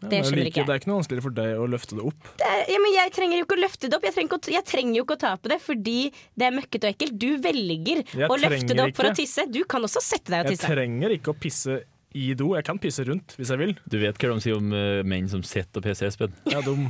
Ja, 0.00 0.08
Det 0.08 0.18
er 0.20 0.28
skjønner 0.28 0.44
like, 0.44 0.52
ikke 0.52 0.60
jeg. 0.60 0.68
Det 0.68 0.74
er 0.74 0.80
ikke 0.80 0.90
noe 0.90 1.00
vanskeligere 1.00 1.26
for 1.26 1.36
deg 1.40 1.60
å 1.60 1.66
løfte 1.70 1.98
det 1.98 2.04
opp. 2.10 2.30
Det 2.40 2.50
er, 2.50 2.62
ja, 2.72 2.80
men 2.84 2.94
jeg 2.96 3.14
trenger 3.16 3.40
jo 3.40 3.46
ikke 3.46 3.58
å 3.58 3.62
løfte 3.64 3.90
det 3.90 3.98
opp. 3.98 4.06
Jeg 4.08 4.16
trenger, 4.16 4.30
ikke 4.30 4.38
å, 4.40 4.54
jeg 4.56 4.66
trenger 4.70 4.98
jo 4.98 5.04
ikke 5.06 5.16
å 5.16 5.22
ta 5.24 5.32
på 5.40 5.52
det 5.52 5.60
fordi 5.64 5.98
det 6.12 6.48
er 6.48 6.56
møkkete 6.56 6.88
og 6.88 6.94
ekkelt. 6.94 7.16
Du 7.20 7.30
velger 7.44 8.02
Jeg 8.04 8.28
å 8.28 8.40
løfte 8.40 8.76
det 8.76 8.84
opp 8.84 8.90
opp 8.90 9.00
for 9.00 9.10
å 9.10 9.14
tisse. 9.16 9.46
Du 9.50 9.62
kan 9.68 9.86
også 9.86 10.02
sette 10.04 10.32
deg 10.32 10.44
og 10.44 10.52
tisse. 10.52 10.66
Jeg 10.66 10.78
trenger 10.78 11.16
ikke 11.16 11.34
å 11.34 11.38
pisse 11.38 11.80
i 12.16 12.32
do. 12.38 12.52
Jeg 12.58 12.66
kan 12.66 12.80
pisse 12.82 13.06
rundt 13.06 13.36
hvis 13.38 13.52
jeg 13.52 13.60
vil. 13.60 13.76
Du 13.86 13.98
vet 14.02 14.18
hva 14.18 14.34
de 14.34 14.44
sier 14.44 14.58
om 14.58 14.74
uh, 14.74 15.00
menn 15.06 15.30
som 15.30 15.44
sitter 15.46 15.82
og 15.82 15.86
pisser, 15.86 16.10
Espen? 16.10 16.34
Er 16.50 16.64
dum. 16.66 16.88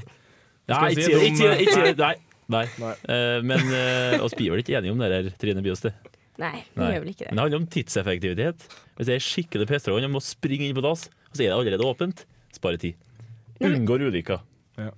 Nei, 0.70 0.92
ikke 0.94 1.06
si 1.06 1.12
det! 1.12 1.22
Ikke! 1.30 1.50
Ikke 1.64 1.74
si 1.74 1.82
nei. 1.82 1.92
det. 1.92 1.98
Nei. 2.00 2.16
Nei. 2.50 2.64
Nei. 2.82 2.94
Eh, 3.14 3.36
men 3.46 3.68
uh, 3.70 4.24
oss 4.24 4.34
blir 4.34 4.50
vel 4.50 4.62
ikke 4.64 4.74
enige 4.78 4.94
om 4.94 5.02
det 5.02 5.10
der, 5.12 5.28
Trine 5.38 5.62
Bios. 5.62 5.84
Det. 5.84 5.92
Nei, 6.40 6.64
vi 6.72 6.80
Nei. 6.80 6.88
gjør 6.94 7.04
vel 7.04 7.12
ikke 7.12 7.24
det. 7.24 7.28
Men 7.28 7.36
det. 7.36 7.44
handler 7.44 7.60
om 7.60 7.68
tidseffektivitet. 7.74 8.66
Hvis 8.98 9.10
jeg 9.12 9.20
er 9.20 9.26
skikkelig 9.26 9.68
pisserånd 9.70 10.08
og 10.08 10.14
må 10.16 10.22
springe 10.24 10.66
inn 10.66 10.76
på 10.76 10.82
dass, 10.84 11.06
så 11.30 11.44
er 11.44 11.52
det 11.52 11.56
allerede 11.58 11.86
åpent, 11.86 12.24
spare 12.56 12.80
tid. 12.80 12.94
Unngår 13.60 14.06
ulykker. 14.08 14.40
Ja. 14.80 14.90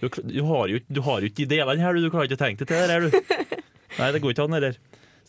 Du, 0.00 0.08
du, 0.08 0.42
har 0.46 0.68
jo, 0.70 0.78
ikke- 0.78 0.94
du 0.94 1.00
har 1.02 1.20
jo 1.20 1.26
ikke 1.28 1.42
de 1.42 1.46
delene 1.56 1.82
her, 1.82 1.92
du. 1.98 2.04
Du 2.06 2.10
klarer 2.12 2.28
ikke 2.30 2.38
å 2.38 2.44
tenke 2.44 2.64
deg 2.64 2.68
til 2.70 2.76
det 2.78 2.94
her, 2.94 3.00
du. 3.08 3.56
Nei, 3.98 4.12
det 4.14 4.20
går 4.22 4.34
ikke 4.36 4.44
an, 4.46 4.54
heller. 4.54 4.76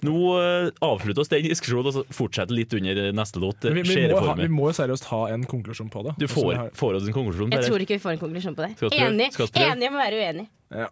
Nå 0.06 0.14
uh, 0.32 0.70
avslutter 0.86 1.20
oss 1.26 1.28
den 1.28 1.44
diskusjonen 1.44 1.90
og 1.90 1.96
så 1.98 2.04
fortsetter 2.16 2.56
litt 2.56 2.72
under 2.78 3.10
neste 3.12 3.42
låt. 3.44 3.66
Vi, 3.68 3.82
vi, 3.84 3.98
må 4.14 4.22
ha, 4.24 4.36
vi 4.40 4.48
må 4.48 4.70
seriøst 4.78 5.10
ha 5.10 5.18
en 5.34 5.44
konklusjon 5.50 5.90
på 5.92 6.06
det. 6.06 6.14
Du 6.22 6.28
får, 6.32 6.54
har- 6.56 6.70
får 6.80 7.00
oss 7.02 7.10
en 7.10 7.16
konklusjon. 7.18 7.52
Jeg 7.52 7.66
tror 7.68 7.84
ikke 7.84 7.98
vi 7.98 8.04
får 8.06 8.14
en 8.16 8.22
konklusjon 8.22 8.56
på 8.56 8.64
det. 8.64 8.92
Enig, 8.96 9.28
enig 9.60 9.90
om 9.90 9.98
å 9.98 10.04
være 10.06 10.22
uenig. 10.22 10.46
Ja, 10.72 10.88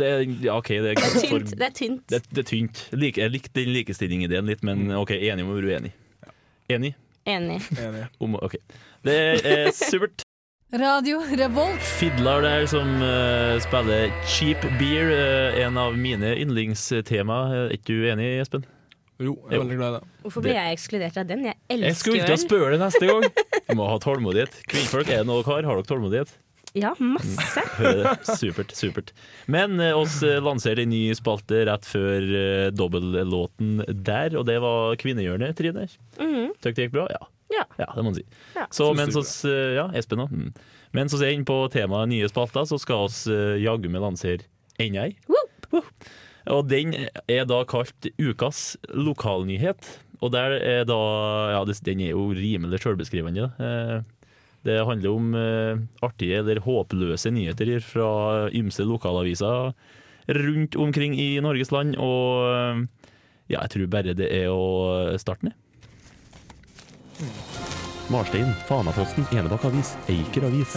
det, 0.00 0.08
er- 0.08 0.24
ja, 0.46 0.56
OK. 0.56 0.70
Det 0.70 0.94
er, 0.94 1.02
Det 1.02 1.04
er 1.04 1.28
for- 1.28 1.44
tynt. 1.44 1.52
Det 1.58 1.66
er 1.68 1.76
tynt. 1.82 2.06
Det, 2.14 2.22
det 2.30 2.44
er 2.46 2.48
tynt. 2.54 2.80
Like, 2.96 3.20
jeg 3.26 3.34
likte 3.34 3.52
den 3.60 3.74
likestilling-ideen 3.76 4.48
litt, 4.48 4.64
men 4.64 4.86
OK, 5.02 5.12
enig 5.18 5.44
om 5.44 5.52
å 5.52 5.58
være 5.58 5.74
uenig. 5.74 5.92
Enig? 6.72 6.94
Enig. 7.26 7.60
Enig. 7.80 8.04
Om, 8.20 8.36
ok. 8.44 8.56
Det 9.04 9.16
er 9.48 9.70
supert. 9.72 10.24
Radio 10.74 11.20
Revolt. 11.38 11.82
Fiddler 12.00 12.42
der 12.42 12.64
som 12.66 12.88
uh, 12.98 13.54
spiller 13.62 14.10
Cheap 14.26 14.64
Beer, 14.80 15.12
uh, 15.14 15.60
en 15.62 15.78
av 15.78 15.94
mine 15.96 16.32
yndlingstema. 16.42 17.36
Er 17.54 17.74
ikke 17.76 17.94
du 17.94 18.08
enig, 18.10 18.32
Espen? 18.42 18.64
Jo, 19.22 19.36
jeg 19.46 19.54
er 19.54 19.62
veldig 19.62 19.76
glad 19.78 19.92
i 19.92 19.98
det. 20.00 20.08
Hvorfor 20.24 20.42
blir 20.42 20.56
jeg 20.58 20.74
ekskludert 20.74 21.18
av 21.22 21.28
den? 21.28 21.44
Jeg 21.46 21.54
Jeg 21.70 21.78
elsker 21.78 22.00
skulle 22.00 22.16
jo 22.16 22.22
ikke 22.24 22.32
ha 22.32 22.36
den. 22.36 22.44
spørre 22.48 22.70
det 22.74 22.80
neste 22.82 23.10
gang. 23.12 23.28
Du 23.68 23.76
må 23.78 23.86
ha 23.88 24.00
tålmodighet. 24.02 24.56
Kvinnfolk, 24.68 25.08
er 25.08 25.22
det 25.22 25.28
noe 25.30 25.40
dere 25.40 25.54
har? 25.54 25.68
Har 25.70 25.78
dere 25.78 25.88
tålmodighet? 25.88 26.34
Ja, 26.74 26.90
masse. 26.98 27.62
Supert, 28.38 28.72
supert. 28.74 29.12
Men 29.46 29.78
eh, 29.80 29.94
oss 29.94 30.16
eh, 30.26 30.40
lanserte 30.42 30.82
en 30.82 30.90
ny 30.90 31.04
spalte 31.14 31.60
rett 31.68 31.86
før 31.86 32.24
eh, 32.34 32.70
dobbellåten 32.74 33.84
der, 34.04 34.34
og 34.40 34.48
det 34.48 34.56
var 34.64 34.96
Kvinnehjørnet, 34.98 35.54
Trine. 35.58 35.86
Mm. 36.18 36.50
Tøk 36.58 36.74
det 36.74 36.88
gikk 36.88 36.96
bra? 36.96 37.06
Ja. 37.14 37.22
Ja. 37.54 37.64
Ja, 37.78 37.86
det 37.94 38.02
må 38.02 38.08
man 38.10 38.16
si. 38.18 38.24
Ja. 38.56 38.64
Så 38.74 38.88
mens 38.98 39.14
oss, 39.20 39.36
eh, 39.46 39.76
ja, 39.78 39.86
Espen 39.94 40.24
da. 40.24 40.26
Mm. 40.30 40.50
Mens 40.98 41.14
oss 41.14 41.22
er 41.22 41.30
inne 41.34 41.46
på 41.46 41.60
temaet 41.70 42.10
nye 42.10 42.26
spalter, 42.30 42.66
så 42.66 42.78
skal 42.82 43.06
oss 43.06 43.24
eh, 43.30 43.54
jaggu 43.62 43.86
meg 43.94 44.02
lansere 44.02 44.46
enda 44.82 45.06
ei. 45.06 45.14
Woo! 45.30 45.84
Og 46.54 46.66
den 46.68 46.92
er 47.30 47.46
da 47.48 47.62
kalt 47.70 48.10
Ukas 48.20 48.74
lokalnyhet. 48.92 49.86
Og 50.24 50.32
der 50.34 50.58
er 50.58 50.82
da 50.88 50.98
Ja, 51.54 51.62
det, 51.68 51.78
den 51.86 52.02
er 52.04 52.12
jo 52.12 52.26
rimelig 52.36 52.82
sjølbeskrivende. 52.82 53.46
da. 53.46 53.70
Eh, 53.70 54.23
Det 54.64 54.78
handler 54.88 55.12
om 55.12 55.34
eh, 55.36 55.82
artige 56.04 56.40
eller 56.40 56.62
håpløse 56.64 57.32
nyheter 57.34 57.76
fra 57.84 58.08
ymse 58.56 58.86
lokalaviser 58.88 59.74
rundt 60.40 60.76
omkring 60.80 61.18
i 61.20 61.34
Norges 61.44 61.72
land. 61.74 61.98
Og 62.00 62.48
eh, 62.48 63.10
ja, 63.52 63.60
jeg 63.60 63.74
tror 63.74 63.92
bare 63.92 64.16
det 64.16 64.30
er 64.32 64.48
å 64.52 65.16
starte 65.20 65.50
ned. 65.50 65.60
Marstein, 68.12 68.50
Fanaposten, 68.68 69.24
Enebakk 69.32 69.64
Avis, 69.70 69.94
Eiker 70.12 70.44
Avis, 70.50 70.74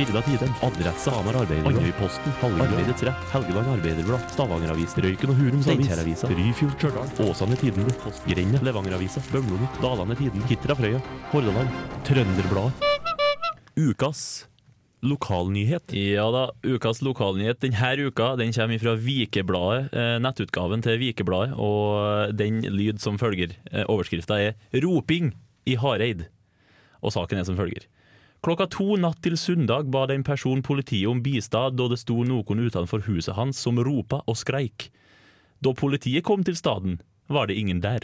Firda 0.00 0.22
Tiden, 0.22 0.48
Adresse 0.62 1.10
Hamar 1.10 1.34
Arbeiderblad, 1.42 1.76
Andøyposten, 1.76 2.32
Arbeidets 2.40 3.02
Rett, 3.04 3.24
Helgeland 3.34 3.68
Arbeiderblad, 3.68 4.22
Stavanger 4.32 4.70
Avis, 4.72 4.94
Røyken 4.96 5.32
og 5.34 5.36
Hurums 5.36 5.68
Avis, 5.68 5.90
Steinkjer-avisa, 5.90 6.30
Ryfjord 6.38 6.72
Stjørdal, 6.78 7.10
Åsane 7.26 7.58
Tidende, 7.60 7.92
Grenda, 8.24 8.62
Levanger-avisa, 8.64 9.20
Bømlo 9.28 9.68
Dalane 9.82 10.16
Tiden, 10.16 10.46
Hitra 10.48 10.78
Frøya, 10.78 11.02
Hordaland, 11.34 11.76
Trønderbladet. 12.08 12.88
Ukas 13.76 14.24
lokalnyhet. 15.04 15.92
Ja 15.92 16.30
da, 16.32 16.46
ukas 16.64 17.04
lokalnyhet. 17.04 17.60
Denne 17.60 18.08
uka 18.08 18.32
den 18.40 18.56
kommer 18.56 18.80
fra 18.80 18.96
Vikebladet, 19.04 19.92
eh, 19.92 20.16
nettutgaven 20.24 20.80
til 20.80 20.96
Vikebladet, 21.04 21.60
og 21.60 22.32
den 22.40 22.64
lyd 22.64 23.04
som 23.04 23.20
følger. 23.20 23.52
Eh, 23.68 23.84
Overskrifta 23.84 24.40
er 24.40 24.54
'Roping 24.72 25.34
i 25.68 25.76
Hareid', 25.76 26.24
og 27.04 27.12
saken 27.12 27.36
er 27.36 27.44
som 27.44 27.60
følger. 27.60 27.84
Klokka 28.40 28.66
to 28.72 28.94
natt 28.96 29.18
til 29.20 29.36
søndag 29.36 29.90
ba 29.92 30.06
en 30.08 30.24
person 30.24 30.62
politiet 30.64 31.08
om 31.10 31.20
bistad 31.20 31.76
da 31.76 31.88
det 31.92 31.98
sto 32.00 32.22
noen 32.24 32.62
utenfor 32.64 33.04
huset 33.04 33.36
hans 33.36 33.60
som 33.60 33.76
ropa 33.76 34.22
og 34.24 34.38
skreik. 34.40 34.88
Da 35.60 35.74
politiet 35.76 36.24
kom 36.24 36.44
til 36.46 36.56
staden, 36.56 37.00
var 37.28 37.50
det 37.50 37.58
ingen 37.60 37.82
der. 37.84 38.00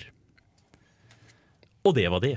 Og 1.88 1.94
det 1.96 2.11
var 2.12 2.20
det. 2.20 2.37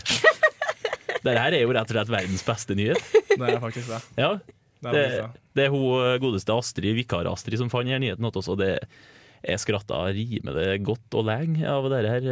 Dette 1.25 1.35
er 1.35 1.59
jo 1.59 1.73
rett 1.75 1.89
og 1.91 1.97
slett 1.97 2.13
verdens 2.13 2.45
beste 2.47 2.77
nyhet. 2.79 3.11
Det 3.33 3.49
er 3.49 3.59
faktisk 3.59 3.91
det. 3.91 3.99
Ja, 4.15 4.31
Det 4.79 4.95
er 4.95 5.31
det, 5.51 5.65
er 5.65 5.73
hun 5.73 5.99
eh, 5.99 6.15
godeste 6.23 6.55
Astrid, 6.55 6.95
vikar-Astrid, 6.95 7.59
som 7.59 7.71
fant 7.71 7.83
denne 7.83 7.99
nyheten 8.05 8.23
også. 8.23 8.39
oss, 8.39 8.51
og 8.53 8.61
det 8.61 8.77
jeg 9.43 9.59
skratta 9.59 10.05
rimelig 10.15 10.79
godt 10.87 11.15
og 11.19 11.27
lenge 11.27 11.67
av 11.67 11.87
det 11.91 11.99
her. 12.07 12.29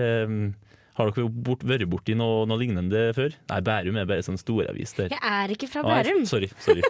Har 0.98 1.12
dere 1.14 1.28
bort, 1.30 1.62
vært 1.68 1.86
borti 1.92 2.16
noe, 2.18 2.46
noe 2.50 2.58
lignende 2.58 3.04
før? 3.14 3.36
Nei, 3.52 3.60
Bærum 3.62 4.00
er 4.02 4.08
bare 4.10 4.24
sånn 4.26 4.40
storavis 4.42 4.96
der. 4.98 5.12
Jeg 5.14 5.22
er 5.22 5.54
ikke 5.54 5.68
fra 5.70 5.84
Nei, 5.86 6.00
Bærum. 6.02 6.24
sorry. 6.26 6.50
sorry. 6.64 6.82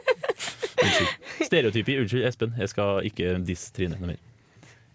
Unnskyld. 0.77 1.11
Stereotypi. 1.49 1.97
Unnskyld, 2.03 2.25
Espen. 2.29 2.53
Jeg 2.61 2.71
skal 2.71 3.01
ikke 3.09 3.33
disse 3.45 3.73
Trine 3.75 3.97
noe 3.99 4.13
mer. 4.13 4.21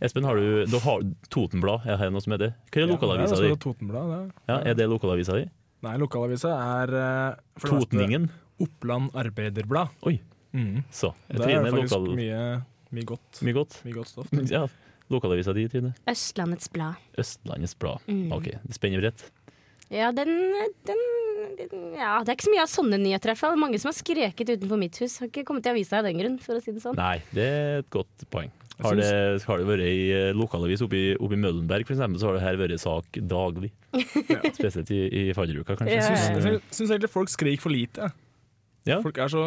Espen, 0.03 0.25
har 0.27 0.35
du, 0.41 0.65
du 0.67 0.79
har 0.83 1.05
Totenblad? 1.31 1.85
Jeg 1.87 2.01
har 2.01 2.11
noe 2.11 2.23
som 2.25 2.33
heter 2.35 2.49
det. 2.51 2.55
Hva 2.73 2.81
er 2.81 2.87
Ja, 2.87 2.91
lokalavisa 2.95 3.37
er 3.39 3.45
di? 3.45 3.59
Totenblad, 3.63 4.09
det. 4.15 4.23
Ja, 4.51 4.57
er 4.73 4.75
det 4.81 4.89
lokalavisa 4.91 5.37
di? 5.39 5.45
Nei, 5.83 5.93
lokalavisa 6.01 6.51
er 6.57 6.95
eh, 6.99 7.37
for 7.59 7.69
det 7.69 7.77
meste 7.79 7.91
Totningen? 7.93 8.27
Oppland 8.63 9.11
Arbeiderblad. 9.19 9.93
Oi. 10.09 10.17
Mm. 10.57 10.83
Så. 10.95 11.13
Det 11.29 11.47
er 11.53 11.69
faktisk 11.69 11.95
lokal- 11.95 12.17
mye, 12.19 12.43
mye 12.97 13.07
godt. 13.13 13.43
Mye 13.47 13.55
godt? 13.61 13.79
Mye 13.87 13.95
godt 14.01 14.11
stoff. 14.11 14.33
Ja. 14.51 14.65
Lokalavisa 15.13 15.55
di, 15.57 15.67
Trine? 15.73 15.93
Østlandets 16.11 16.71
Blad. 16.73 16.99
Østlandets 17.21 17.77
Blad. 17.79 18.03
Mm. 18.09 18.27
Ok, 18.37 18.51
det 18.65 18.77
spenner 18.79 19.03
bredt. 19.05 19.27
Ja, 19.93 20.09
den, 20.17 20.31
den, 20.89 21.01
den 21.59 21.83
Ja, 21.99 22.15
det 22.25 22.33
er 22.33 22.37
ikke 22.39 22.47
så 22.49 22.53
mye 22.55 22.63
av 22.65 22.71
sånne 22.73 22.99
nyheter, 23.03 23.29
i 23.29 23.35
hvert 23.35 23.43
fall. 23.43 23.59
Mange 23.61 23.77
som 23.83 23.91
har 23.91 23.97
skreket 23.99 24.55
utenfor 24.55 24.81
mitt 24.81 24.97
hus. 25.03 25.19
Har 25.21 25.29
ikke 25.29 25.45
kommet 25.49 25.67
til 25.67 25.75
avisa 25.75 26.01
av 26.01 26.09
den 26.09 26.17
grunn, 26.23 26.39
for 26.41 26.57
å 26.57 26.63
si 26.65 26.73
det 26.73 26.81
sånn. 26.85 26.97
Nei, 26.97 27.19
det 27.37 27.45
er 27.45 27.83
et 27.83 27.91
godt 27.93 28.25
poeng. 28.33 28.49
Har 28.83 28.97
det, 28.99 29.11
har 29.47 29.61
det 29.61 29.67
vært 29.69 29.85
i 29.85 29.99
eh, 30.17 30.31
lokalavis 30.35 30.81
oppe 30.83 30.97
i, 30.97 31.05
oppe 31.21 31.37
i 31.37 31.41
Møllenberg, 31.43 31.85
eksempel, 31.93 32.19
så 32.19 32.31
har 32.31 32.39
det 32.39 32.43
her 32.47 32.57
vært 32.59 32.81
sak 32.83 33.21
daglig. 33.31 33.69
Spesielt 34.57 34.91
i, 34.97 35.03
i 35.21 35.23
fadderuka, 35.37 35.77
kanskje. 35.77 35.99
Jeg 35.99 36.03
ja. 36.09 36.17
jeg 36.33 36.43
syns- 36.49 36.73
syns 36.81 36.95
egentlig 36.97 37.13
folk 37.13 37.31
skriker 37.31 37.63
for 37.63 37.75
lite. 37.77 38.09
Ja. 38.89 38.97
Folk 39.05 39.21
er 39.23 39.31
så 39.31 39.45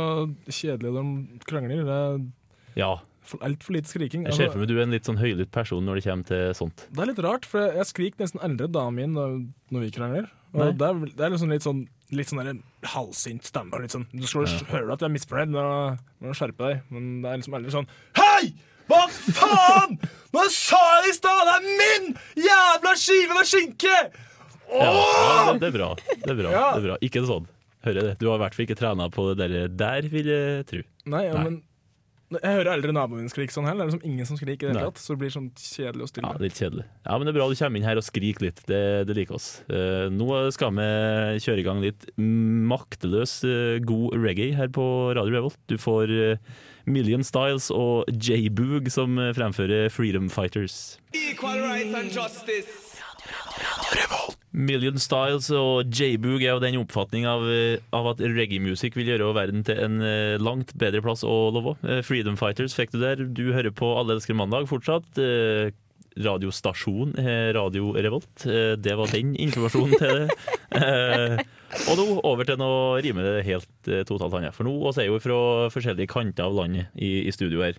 kjedelige 0.48 0.94
de 1.02 1.42
krangler. 1.50 1.82
Det 1.90 2.80
Ja. 2.80 2.94
Altfor 3.46 3.74
lite 3.76 3.90
skriking. 3.92 4.26
Jeg 4.30 4.38
ser 4.38 4.50
for 4.54 4.62
meg 4.62 4.70
du 4.70 4.76
er 4.78 4.84
en 4.86 4.94
litt 4.94 5.08
sånn 5.10 5.18
høylytt 5.20 5.52
person 5.56 5.84
når 5.86 6.00
det 6.00 6.04
kommer 6.08 6.28
til 6.30 6.54
sånt. 6.58 6.86
Det 6.92 7.02
er 7.04 7.10
litt 7.12 7.22
rart, 7.26 7.46
for 7.50 7.66
jeg 7.80 7.86
skriker 7.90 8.22
nesten 8.26 8.44
aldri 8.46 8.68
damen 8.72 8.96
min 9.00 9.16
når, 9.18 9.82
vi 9.86 9.92
krangler. 9.96 10.30
Og 10.56 10.78
det, 10.80 10.88
er, 10.88 11.02
det 11.18 11.26
er 11.26 11.34
liksom 11.36 11.52
litt 11.52 11.66
sånn 11.68 11.84
Litt 12.14 12.30
sånn 12.30 12.60
halvsint 12.86 13.48
stemme. 13.50 13.80
Litt 13.82 13.92
sånn, 13.96 14.04
du 14.14 14.28
skal 14.30 14.46
Ja. 14.46 14.60
høre 14.76 14.94
at 14.94 15.02
jeg 15.02 15.10
er 15.10 15.14
misfornøyd, 15.16 15.50
må 15.56 16.30
du 16.30 16.36
skjerpe 16.38 16.68
deg. 16.70 16.84
Men 16.94 17.08
det 17.24 17.32
er 17.32 17.40
liksom 17.42 17.56
aldri 17.58 17.74
sånn 17.74 17.88
Hei! 18.20 18.54
Hva 18.86 19.00
faen?! 19.10 19.96
Nå 20.36 20.44
sa 20.54 20.78
jeg 21.02 21.10
i 21.10 21.16
stad! 21.18 21.50
Det 21.50 21.56
er 21.56 21.66
min 21.82 22.06
jævla 22.46 22.94
skive 23.02 23.34
med 23.40 23.50
skinke! 23.50 23.96
Ja, 24.70 24.92
ja, 24.94 25.56
det 25.58 25.72
er 25.72 25.74
bra. 25.76 25.90
Det 25.98 26.30
er 26.30 26.38
bra. 26.38 26.52
Ja. 26.54 26.68
Det 26.76 26.84
er 26.84 26.88
bra. 26.92 26.98
Ikke 27.10 27.26
sånn. 27.26 27.50
Hører 27.86 28.08
det. 28.12 28.14
Du 28.22 28.28
har 28.30 28.38
i 28.40 28.44
hvert 28.46 28.56
fall 28.58 28.66
ikke 28.68 28.78
trena 28.80 29.10
på 29.14 29.26
det 29.34 29.36
der, 29.42 29.68
der 29.82 30.08
vil 30.14 30.30
jeg 30.30 30.66
tro. 30.70 30.82
Nei, 31.14 31.24
ja, 31.28 31.36
Nei. 31.38 31.44
men 31.50 31.58
jeg 32.34 32.58
hører 32.58 32.72
aldri 32.72 32.94
naboen 32.96 33.22
min 33.22 33.30
skrike 33.30 33.54
sånn 33.54 33.68
heller. 33.70 33.86
Det 33.86 33.94
er 33.94 34.00
liksom 34.00 34.12
ingen 34.12 34.28
som 34.30 34.40
skriker 34.40 34.66
i 34.66 34.72
det 34.72 34.80
hele 34.80 34.90
tatt. 34.90 35.02
Så 35.02 35.14
det 35.14 35.22
blir 35.22 35.34
sånn 35.34 35.50
kjedelig 35.62 36.06
og 36.08 36.10
stille. 36.10 36.32
Ja, 36.32 36.42
litt 36.42 36.58
kjedelig. 36.58 36.86
Ja, 37.06 37.18
men 37.18 37.28
det 37.28 37.34
er 37.34 37.38
bra 37.38 37.48
du 37.52 37.58
kommer 37.60 37.82
inn 37.82 37.88
her 37.88 38.02
og 38.02 38.06
skriker 38.08 38.48
litt. 38.48 38.62
Det, 38.70 38.82
det 39.10 39.18
liker 39.20 39.38
oss. 39.38 39.50
Uh, 39.70 40.08
nå 40.14 40.30
skal 40.56 40.74
vi 40.80 40.88
kjøre 41.46 41.62
i 41.62 41.68
gang 41.68 41.84
litt 41.86 42.08
makteløs 42.18 43.38
uh, 43.46 43.78
god 43.86 44.18
reggae 44.26 44.58
her 44.58 44.74
på 44.74 44.88
Radio 45.18 45.38
Revolt. 45.38 45.60
Du 45.70 45.78
får 45.82 46.16
uh, 46.16 46.56
Million 46.90 47.26
Styles 47.26 47.70
og 47.74 48.10
J-Boog 48.10 48.90
som 48.94 49.22
fremfører 49.38 49.94
Freedom 49.94 50.32
Fighters. 50.34 50.98
Equal 51.14 51.62
rights 51.62 51.94
and 51.94 52.10
justice. 52.14 52.96
Million 54.56 54.96
Styles 55.02 55.50
og 55.52 55.92
J-Boog 55.92 56.40
er 56.40 56.54
jo 56.54 56.62
den 56.64 56.78
oppfatning 56.80 57.26
av, 57.28 57.44
eh, 57.52 57.82
av 57.96 58.08
at 58.14 58.22
reggae-musikk 58.24 58.96
vil 58.96 59.12
gjøre 59.12 59.34
verden 59.36 59.66
til 59.68 59.82
en 59.84 60.00
eh, 60.00 60.40
langt 60.40 60.72
bedre 60.80 61.04
plass 61.04 61.26
å 61.28 61.52
leve. 61.56 61.76
Eh, 61.84 62.00
Freedom 62.08 62.38
Fighters 62.40 62.76
fikk 62.78 62.94
du 62.96 63.02
der. 63.02 63.26
Du 63.28 63.52
hører 63.52 63.76
på 63.76 63.92
Alle 64.00 64.16
elsker 64.16 64.38
mandag 64.38 64.70
fortsatt. 64.72 65.20
Radiostasjon 66.16 67.12
Radio 67.52 67.90
Revolt. 67.92 68.46
Det 68.80 68.94
var 68.96 69.12
den 69.12 69.34
informasjonen 69.36 70.00
til 70.00 70.22
det. 70.22 70.38
Og 71.92 72.00
nå 72.00 72.06
over 72.24 72.48
til 72.48 72.60
noe 72.62 73.02
rimelig 73.04 73.44
helt 73.50 73.90
totalt 74.08 74.38
annet. 74.40 74.56
For 74.56 74.64
nå 74.64 74.78
oss 74.88 75.02
er 75.02 75.10
jo 75.10 75.20
fra 75.20 75.68
forskjellige 75.74 76.14
kanter 76.14 76.48
av 76.48 76.56
landet 76.56 76.96
i, 76.96 77.28
i 77.28 77.36
studio 77.36 77.66
her. 77.66 77.76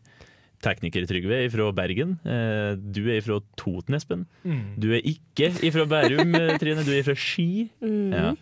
Tekniker 0.66 1.07
Trygve 1.07 1.38
er 1.44 1.48
fra 1.52 1.68
Bergen. 1.76 2.16
Eh, 2.26 2.74
Du 2.76 3.05
er 3.12 3.22
fra 3.24 3.38
Toten, 3.61 3.94
Espen. 3.98 4.26
Mm. 4.42 4.74
Du 4.83 4.88
er 4.96 5.07
ikke 5.07 5.52
fra 5.72 5.87
Bærum, 5.94 6.35
eh, 6.35 6.57
Trine. 6.59 6.83
Du 6.87 6.90
er 6.96 7.07
fra 7.07 7.14
Ski. 7.14 7.68
Mm. 7.81 8.12
Ja. 8.12 8.35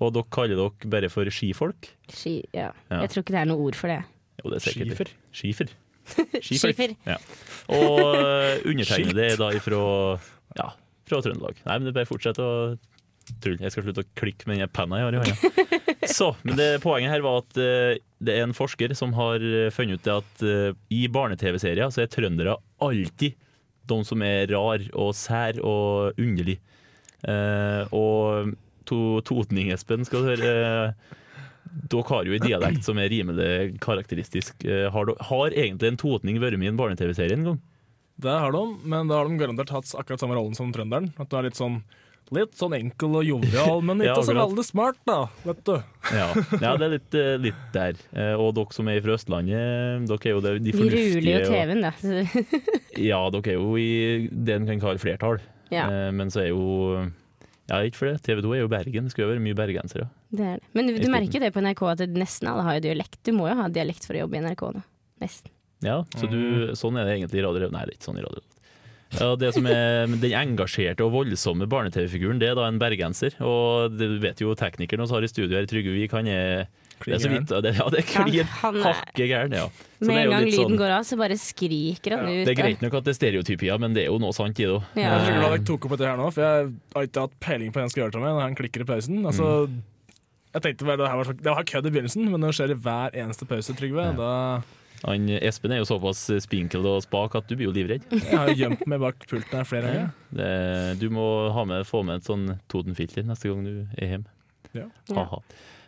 Og 0.00 0.14
dere 0.14 0.24
kaller 0.32 0.56
dere 0.56 0.90
bare 0.94 1.10
for 1.12 1.28
skifolk? 1.28 1.90
Ski, 2.08 2.38
ja. 2.56 2.70
Ja. 2.88 3.02
Jeg 3.02 3.10
tror 3.12 3.24
ikke 3.26 3.34
det 3.34 3.42
er 3.42 3.50
noe 3.50 3.66
ord 3.66 3.76
for 3.76 3.92
det. 3.92 3.98
Jo, 4.40 4.50
det 4.54 4.60
er 4.60 4.64
sikkert 4.70 5.02
det. 5.02 5.16
Skifer. 5.36 5.74
Skifer. 6.42 6.94
Ja. 7.12 7.18
Og 7.72 7.98
eh, 8.16 8.62
undertegnede 8.66 9.26
er 9.34 9.36
da 9.38 9.50
ifra, 9.54 9.82
ja, 10.58 10.70
fra 11.08 11.20
Trøndelag. 11.22 11.60
Nei, 11.66 11.76
men 11.78 11.86
det 11.90 11.94
bare 11.98 12.08
fortsett 12.08 12.40
å 12.42 12.48
tulle. 13.42 13.60
Jeg 13.62 13.74
skal 13.74 13.84
slutte 13.86 14.02
å 14.02 14.08
klikke 14.18 14.48
med 14.50 14.58
den 14.62 14.72
penna 14.74 14.98
jeg 14.98 15.10
har 15.10 15.18
i 15.18 15.20
hånda. 15.22 15.68
Så, 16.18 16.32
men 16.42 16.56
det, 16.58 16.70
poenget 16.82 17.12
her 17.14 17.22
var 17.22 17.42
at 17.44 17.60
det 18.22 18.34
er 18.34 18.46
en 18.46 18.56
forsker 18.56 18.94
som 18.98 19.14
har 19.18 19.42
eh, 19.42 19.70
funnet 19.74 20.02
ut 20.02 20.10
at 20.14 20.44
uh, 20.46 20.74
i 20.92 21.06
barne-TV-serier 21.12 21.90
så 21.92 22.04
er 22.04 22.12
trøndere 22.12 22.58
alltid 22.82 23.38
de 23.90 23.98
som 24.06 24.22
er 24.22 24.46
rar 24.52 24.84
og 24.94 25.10
sær 25.18 25.58
og 25.66 26.20
underlig. 26.20 26.60
Uh, 27.26 27.82
og 27.94 28.52
to, 28.86 29.18
Totning-Espen 29.26 30.06
skal 30.06 30.22
du 30.22 30.30
høre. 30.30 30.52
Uh, 30.54 31.18
dere 31.90 32.06
har 32.08 32.28
jo 32.28 32.36
en 32.36 32.46
dialekt 32.46 32.86
som 32.86 32.98
er 33.00 33.10
rimelig 33.10 33.80
karakteristisk. 33.82 34.66
Har, 34.92 35.12
har 35.30 35.54
egentlig 35.56 35.88
en 35.88 35.98
totning 36.00 36.40
vært 36.42 36.58
med 36.60 36.68
i 36.68 36.72
en 36.72 36.78
barne-TV-serie 36.78 37.38
en 37.38 37.46
gang? 37.48 37.60
Det 38.22 38.34
har 38.44 38.52
de, 38.52 38.62
men 38.92 39.08
da 39.08 39.18
har 39.18 39.30
de 39.30 39.38
garantert 39.40 39.72
hatt 39.72 39.94
akkurat 39.98 40.20
samme 40.20 40.36
rollen 40.36 40.58
som 40.58 40.72
trønderen. 40.74 41.10
At 41.22 41.30
du 41.30 41.38
er 41.38 41.46
litt 41.48 41.58
sånn 41.58 41.80
Litt 42.32 42.54
sånn 42.56 42.72
enkel 42.76 43.16
og 43.18 43.24
jovial, 43.26 43.82
men 43.84 44.00
Ja, 44.06 44.14
ikke 44.14 44.24
så 44.30 44.34
veldig 44.38 44.64
smart, 44.64 44.98
da, 45.08 45.16
vet 45.44 45.62
du. 45.66 45.74
Ja, 46.18 46.28
ja 46.62 46.70
det 46.80 46.86
er 46.86 46.92
litt, 46.94 47.16
eh, 47.18 47.32
litt 47.48 47.64
der. 47.74 47.98
Eh, 48.16 48.34
Og 48.40 48.54
dere 48.56 48.72
som 48.76 48.88
er 48.88 49.00
fra 49.04 49.16
Østlandet, 49.18 50.06
dere 50.08 50.30
er 50.30 50.36
jo 50.36 50.44
det, 50.44 50.52
de 50.64 50.72
Vi 50.76 50.86
ruler 50.92 51.32
jo 51.32 51.50
TV-en, 51.50 51.82
da. 51.84 51.92
Ja, 53.10 53.18
dere 53.34 53.52
er 53.52 53.58
jo 53.58 53.74
i 53.80 54.28
det 54.30 54.56
en 54.60 54.68
kan 54.70 54.80
kalle 54.84 55.02
flertall. 55.02 55.42
Ja. 55.72 55.88
Eh, 55.88 56.10
Men 56.16 56.30
så 56.32 56.44
er 56.44 56.52
jo 56.52 56.62
Ja, 57.70 57.78
ikke 57.86 58.00
for 58.00 58.10
det. 58.12 58.22
TV 58.26 58.42
2 58.44 58.54
er 58.56 58.62
jo 58.64 58.68
Bergen. 58.72 59.06
Det 59.08 59.12
skulle 59.14 59.28
jo 59.28 59.32
være 59.34 59.44
mye 59.44 59.56
bergensere. 59.56 60.08
Det 60.32 60.44
er 60.44 60.56
det. 60.60 60.66
Men 60.76 60.88
du, 60.90 60.96
du 61.00 61.08
merker 61.12 61.38
jo 61.38 61.44
det 61.46 61.52
på 61.54 61.62
NRK 61.64 61.82
at 61.94 62.02
nesten 62.12 62.48
alle 62.50 62.64
har 62.66 62.78
jo 62.80 62.86
dialekt. 62.88 63.20
Du 63.24 63.32
må 63.36 63.46
jo 63.48 63.54
ha 63.60 63.68
dialekt 63.72 64.04
for 64.08 64.16
å 64.18 64.24
jobbe 64.24 64.36
i 64.40 64.42
NRK 64.44 64.64
nå. 64.76 64.82
Nesten. 65.22 65.52
Ja, 65.82 66.00
så 66.18 66.28
du, 66.30 66.72
sånn 66.78 66.98
er 67.00 67.06
det 67.08 67.16
egentlig 67.18 67.40
i 67.40 67.44
Radio 67.46 67.68
Nei, 67.72 67.84
det 67.88 67.94
er 67.94 67.96
ikke 67.98 68.06
sånn 68.06 68.18
i 68.20 68.24
Radio 68.24 68.42
ja, 69.20 69.30
det 69.36 69.52
som 69.54 69.66
er 69.66 70.06
Den 70.06 70.32
engasjerte 70.38 71.04
og 71.04 71.12
voldsomme 71.12 71.66
barne-TV-figuren, 71.68 72.38
det 72.40 72.48
er 72.50 72.54
da 72.58 72.68
en 72.68 72.78
bergenser. 72.80 73.34
Og 73.40 73.92
det, 73.96 74.08
du 74.14 74.18
vet 74.22 74.40
jo 74.40 74.54
teknikeren 74.58 75.04
vi 75.06 75.12
har 75.14 75.22
i 75.22 75.30
studio 75.32 75.56
her, 75.58 75.66
Trygve 75.70 75.92
Vik, 75.98 76.12
han 76.16 76.26
er 76.28 76.66
det 77.02 77.16
er 77.16 77.18
så 77.18 77.30
vidt, 77.32 77.50
det, 77.64 77.70
ja, 77.74 77.84
det 77.90 77.98
er 77.98 78.04
klin 78.06 78.28
Ja, 78.36 78.42
han 78.60 78.76
er- 78.78 78.84
hakke 78.86 79.24
gæren, 79.26 79.50
ja. 79.58 79.64
Så 79.98 80.06
Med 80.06 80.20
en 80.22 80.30
gang 80.30 80.44
lyden 80.46 80.54
sånn- 80.70 80.76
går 80.78 80.90
av, 80.94 81.02
så 81.02 81.16
bare 81.18 81.34
skriker 81.34 82.14
han 82.14 82.28
ut. 82.28 82.44
Det 82.46 82.52
er 82.52 82.58
greit 82.62 82.80
nok 82.84 82.94
at 82.94 83.04
det 83.08 83.10
er 83.10 83.18
stereotypier, 83.18 83.80
men 83.82 83.92
det 83.92 84.04
er 84.04 84.12
jo 84.12 84.18
noe 84.22 84.30
sant 84.32 84.54
i 84.60 84.62
det 84.62 84.70
òg. 84.70 84.84
Ja. 84.94 85.18
Jeg 85.18 85.32
er 85.34 85.40
glad 85.40 85.56
jeg 85.58 85.64
tok 85.66 85.84
opp 85.88 85.96
dette 85.96 86.06
her 86.06 86.16
nå, 86.16 86.28
for 86.30 86.42
jeg 86.46 86.70
har 86.94 87.02
ikke 87.08 87.24
hatt 87.26 87.34
peiling 87.42 87.72
på 87.74 87.80
hva 87.80 87.82
jeg 87.88 87.90
skal 87.90 88.02
gjøre 88.04 88.12
til 88.14 88.20
meg 88.22 88.30
når 88.36 88.40
han 88.46 88.54
klikker 88.54 88.80
i 88.80 88.84
pausen. 88.92 89.18
Altså, 89.26 89.48
Jeg 90.54 90.62
tenkte 90.62 90.84
bare 90.84 90.96
Det 90.98 91.08
her 91.08 91.16
var, 91.16 91.24
så- 91.24 91.32
det 91.42 91.44
var 91.56 91.64
kødd 91.64 91.86
i 91.86 91.90
begynnelsen, 91.90 92.30
men 92.30 92.38
når 92.40 92.52
det 92.52 92.56
skjer 92.60 92.70
i 92.70 92.74
hver 92.86 93.10
eneste 93.18 93.48
pause, 93.48 93.72
Trygve, 93.74 94.16
da 94.16 94.62
Han, 95.02 95.26
Espen 95.42 95.74
er 95.74 95.80
jo 95.80 95.88
såpass 95.88 96.24
spinkel 96.44 96.86
og 96.86 97.00
spak 97.02 97.34
at 97.40 97.48
du 97.50 97.56
blir 97.56 97.66
jo 97.68 97.74
livredd. 97.74 98.04
Jeg 98.12 98.38
har 98.38 98.52
jo 98.52 98.58
gjemt 98.60 98.86
meg 98.90 99.02
bak 99.02 99.26
pulten 99.26 99.58
her 99.58 99.66
flere 99.66 99.90
ganger. 99.90 100.14
Det, 100.30 100.52
du 101.02 101.08
må 101.14 101.26
ha 101.54 101.66
med, 101.68 101.86
få 101.88 102.04
med 102.06 102.22
et 102.22 102.28
sånn 102.28 102.46
Toten-filter 102.70 103.26
neste 103.26 103.50
gang 103.50 103.66
du 103.66 103.74
er 103.98 104.14
hjemme. 104.14 104.34
Ja. 104.76 104.86
Ha-ha. 105.16 105.42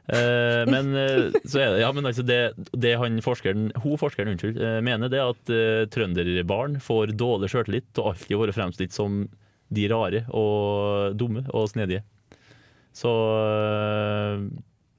Eh, 0.04 0.62
men 0.68 0.92
eh, 1.00 1.32
så 1.48 1.62
er 1.62 1.70
det, 1.72 1.80
ja, 1.80 1.88
men 1.96 2.04
altså 2.04 2.24
det, 2.26 2.52
det 2.76 2.92
han 3.00 3.22
forskeren, 3.24 3.70
hun 3.80 4.00
forskeren 4.00 4.34
unnskyld, 4.34 4.58
eh, 4.60 4.80
mener, 4.84 5.08
det 5.08 5.20
er 5.20 5.30
at 5.32 5.52
uh, 5.54 5.84
trønderbarn 5.92 6.76
får 6.84 7.14
dårlig 7.16 7.48
sjøltillit 7.52 8.02
og 8.02 8.10
alltid 8.12 8.36
vært 8.42 8.58
fremstilt 8.58 8.96
som 8.96 9.22
de 9.74 9.86
rare 9.88 10.26
og 10.36 11.16
dumme 11.16 11.46
og 11.56 11.70
snedige. 11.72 12.04
Så 12.94 13.10
uh, 13.10 14.44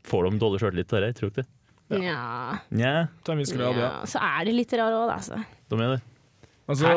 får 0.10 0.26
de 0.26 0.42
dårlig 0.42 0.64
sjøltillit 0.64 0.98
av 0.98 1.06
det, 1.06 1.14
tror 1.20 1.30
du 1.30 1.36
ikke 1.36 1.46
det? 1.46 1.52
Ja. 1.94 2.58
Nja, 2.74 2.94
Til 3.24 3.36
en 3.36 3.42
viss 3.44 3.54
grad, 3.54 3.78
ja. 3.78 3.90
ja. 3.90 4.06
Så 4.10 4.22
er 4.24 4.48
de 4.48 4.56
litt 4.56 4.74
rare 4.74 4.98
òg, 4.98 5.10
da. 5.12 5.18
Altså. 5.20 5.38
de 5.70 5.82
er 5.86 5.92
det. 5.96 6.02
Altså 6.66 6.88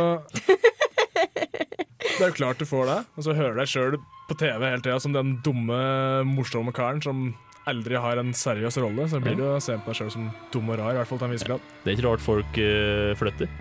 Det 2.18 2.24
er 2.24 2.30
jo 2.30 2.36
klart 2.38 2.58
du 2.58 2.64
får 2.66 2.88
det, 2.88 3.00
og 3.14 3.26
så 3.26 3.34
hører 3.36 3.52
du 3.54 3.60
deg 3.60 3.68
sjøl 3.70 3.98
på 4.28 4.36
TV 4.40 4.64
hele 4.64 4.82
tida 4.82 4.96
som 5.02 5.12
den 5.14 5.36
dumme, 5.44 5.76
morsomme 6.26 6.72
karen 6.74 7.02
som 7.04 7.28
aldri 7.68 7.98
har 8.00 8.18
en 8.18 8.32
seriøs 8.34 8.78
rolle. 8.80 9.06
Så 9.12 9.20
blir 9.22 9.36
du 9.38 9.44
jo 9.44 9.52
se 9.62 9.76
på 9.76 9.92
deg 9.92 10.00
sjøl 10.00 10.10
som 10.14 10.30
dum 10.54 10.72
og 10.72 10.80
rar, 10.80 10.96
i 10.96 11.00
hvert 11.02 11.10
fall 11.10 11.20
til 11.20 11.28
en 11.28 11.36
viss 11.36 11.46
grad. 11.46 11.68
Det 11.84 11.92
er 11.92 11.98
ikke 11.98 12.08
rart 12.08 12.24
folk 12.24 12.58
uh, 12.58 13.12
flytter. 13.20 13.52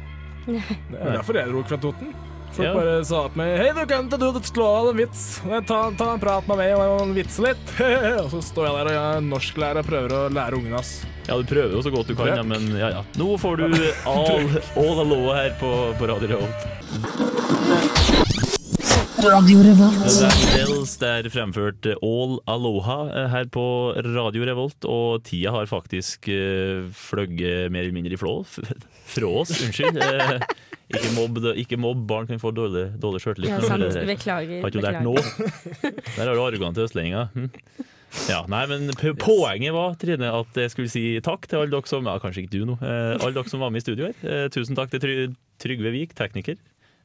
Det 0.47 0.95
er 0.95 1.17
derfor 1.19 1.37
jeg 1.37 1.51
dro 1.51 1.63
fra 1.67 1.79
Toten. 1.83 2.15
Folk 2.55 2.65
Ja. 2.67 2.73
bare 2.73 3.05
sa 3.05 3.27
til 3.27 3.37
meg 3.37 3.57
Hei, 3.59 3.69
du 3.75 3.85
kan 3.85 4.07
ikke 4.07 4.17
du 4.17 4.39
slå 4.47 4.65
av 4.65 4.89
en 4.89 4.97
vits. 4.97 5.41
Ta, 5.67 5.91
ta 5.97 6.13
en 6.13 6.19
prat 6.19 6.47
med 6.47 6.57
meg 6.57 6.73
og 6.79 7.13
vitse 7.15 7.43
litt. 7.43 7.65
og 8.23 8.29
så 8.31 8.41
står 8.41 8.65
jeg 8.69 8.73
der 8.77 8.85
og 8.87 8.95
jeg 8.95 9.05
er 9.17 9.21
norsklærer 9.27 9.79
og 9.83 9.89
prøver 9.91 10.09
å 10.17 10.21
lære 10.33 10.57
ungene 10.57 10.79
hans. 10.79 10.93
Ja, 11.27 11.35
du 11.37 11.43
prøver 11.43 11.75
jo 11.75 11.81
så 11.83 11.91
godt 11.91 12.07
du 12.07 12.15
kan, 12.15 12.31
ja, 12.31 12.43
men 12.47 12.69
ja, 12.79 12.89
ja. 12.97 13.01
Nå 13.19 13.37
får 13.41 13.57
du 13.59 13.65
all, 14.13 14.47
all 14.79 14.99
aloha 15.03 15.33
her 15.43 15.51
på, 15.59 15.71
på 15.99 16.07
Radio 16.07 16.27
Revolt. 16.33 16.59
Vandels 20.97 21.23
der 21.23 21.29
fremført 21.29 21.85
All 22.01 22.39
Aloha 22.47 23.09
eh, 23.11 23.27
her 23.29 23.45
på 23.51 23.93
Radio 24.01 24.45
Revolt, 24.45 24.85
og 24.85 25.23
tida 25.23 25.51
har 25.51 25.67
faktisk 25.69 26.27
uh, 26.29 26.87
fløyet 26.89 27.71
mer 27.71 27.83
eller 27.85 27.93
mindre 27.93 28.13
i 28.13 28.17
flå 28.17 28.43
fra 29.13 29.27
oss. 29.27 29.51
Unnskyld. 29.61 29.97
Eh, 29.97 30.41
ikke, 30.87 31.11
mobb, 31.15 31.37
ikke 31.55 31.77
mobb, 31.77 32.07
barn 32.07 32.27
kan 32.27 32.39
få 32.39 32.51
dårlig, 32.51 32.87
dårlig 32.97 33.21
sjøltillit. 33.21 33.51
Ja, 33.51 33.61
sant. 33.61 33.99
Beklager, 34.07 34.61
Har 34.63 34.71
ikke 34.71 34.79
du 34.79 34.87
lært 34.87 35.03
nå? 35.03 35.13
Der 36.15 36.23
har 36.23 36.33
du 36.33 36.41
arrogante 36.41 36.85
østlendinger. 36.85 37.29
Hm. 37.35 37.51
Ja, 38.31 38.39
nei, 38.47 38.63
men 38.71 38.93
Poenget 39.19 39.75
var 39.75 39.97
Trine, 39.99 40.31
at 40.31 40.57
jeg 40.57 40.71
skulle 40.71 40.89
si 40.89 41.03
takk 41.21 41.45
til 41.51 41.59
alle 41.59 41.73
dere 41.73 41.91
som 41.91 42.07
ja, 42.07 42.15
Kanskje 42.23 42.45
ikke 42.45 42.55
du 42.55 42.71
nå. 42.71 42.77
Eh, 42.79 43.17
alle 43.19 43.35
dere 43.35 43.51
som 43.51 43.61
var 43.61 43.73
med 43.73 43.83
i 43.83 43.85
studio 43.85 44.09
her. 44.09 44.17
Eh, 44.23 44.47
tusen 44.53 44.79
takk 44.79 44.95
til 44.95 45.03
Try 45.03 45.27
Trygve 45.61 45.93
Vik, 45.93 46.15
tekniker. 46.17 46.57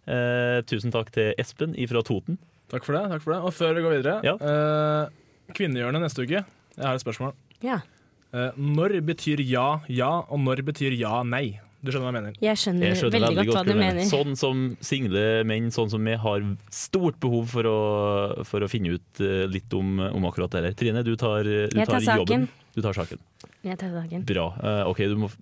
Eh, 0.06 0.62
tusen 0.70 0.94
takk 0.94 1.10
til 1.14 1.34
Espen 1.42 1.74
fra 1.90 2.04
Toten. 2.06 2.38
Takk 2.72 2.86
for 2.88 2.96
det. 2.96 3.02
takk 3.12 3.22
for 3.24 3.34
det. 3.36 3.40
Og 3.46 3.52
før 3.54 3.74
vi 3.76 3.82
går 3.84 3.96
videre 3.98 4.20
Ja. 4.24 4.34
eh, 4.40 5.52
Kvinnehjørnet 5.52 6.00
neste 6.00 6.24
uke. 6.24 6.40
Jeg 6.76 6.84
har 6.86 6.94
et 6.96 7.04
spørsmål. 7.04 7.34
Ja. 7.62 7.80
Eh, 8.32 8.50
når 8.56 8.96
betyr 9.04 9.42
ja 9.44 9.82
ja, 9.92 10.10
og 10.30 10.40
når 10.40 10.62
betyr 10.64 10.96
ja 10.96 11.20
nei? 11.22 11.60
Du 11.82 11.90
skjønner 11.90 12.06
hva 12.06 12.12
jeg 12.12 12.22
mener? 12.22 12.34
Jeg 12.40 12.58
skjønner, 12.62 12.86
Jeg 12.86 12.96
skjønner 13.00 13.24
veldig 13.26 13.44
godt 13.48 13.56
hva 13.58 13.64
du 13.66 13.74
mener. 13.74 14.04
Sånn 14.06 14.36
som 14.38 14.60
single 14.80 15.24
menn, 15.44 15.66
sånn 15.74 15.90
som 15.90 16.04
vi, 16.06 16.14
har 16.14 16.44
stort 16.70 17.18
behov 17.20 17.48
for 17.50 17.66
å, 17.66 17.78
for 18.46 18.62
å 18.62 18.68
finne 18.70 18.94
ut 18.94 19.20
eh, 19.20 19.48
litt 19.50 19.74
om, 19.74 19.98
om 19.98 20.28
akkurat 20.30 20.54
det 20.54 20.62
her. 20.62 20.76
Trine, 20.78 21.02
du 21.02 21.16
tar, 21.18 21.42
du 21.42 21.74
tar 21.74 21.98
tar 21.98 22.22
jobben. 22.22 22.46
Du 22.72 22.80
tar 22.86 22.94
saken. 22.94 23.18
Jeg 23.66 23.80
tar 23.82 23.90
saken. 23.98 24.22
Bra. 24.30 24.46
Eh, 24.62 24.84
OK, 24.94 25.02
du 25.10 25.18
må 25.26 25.32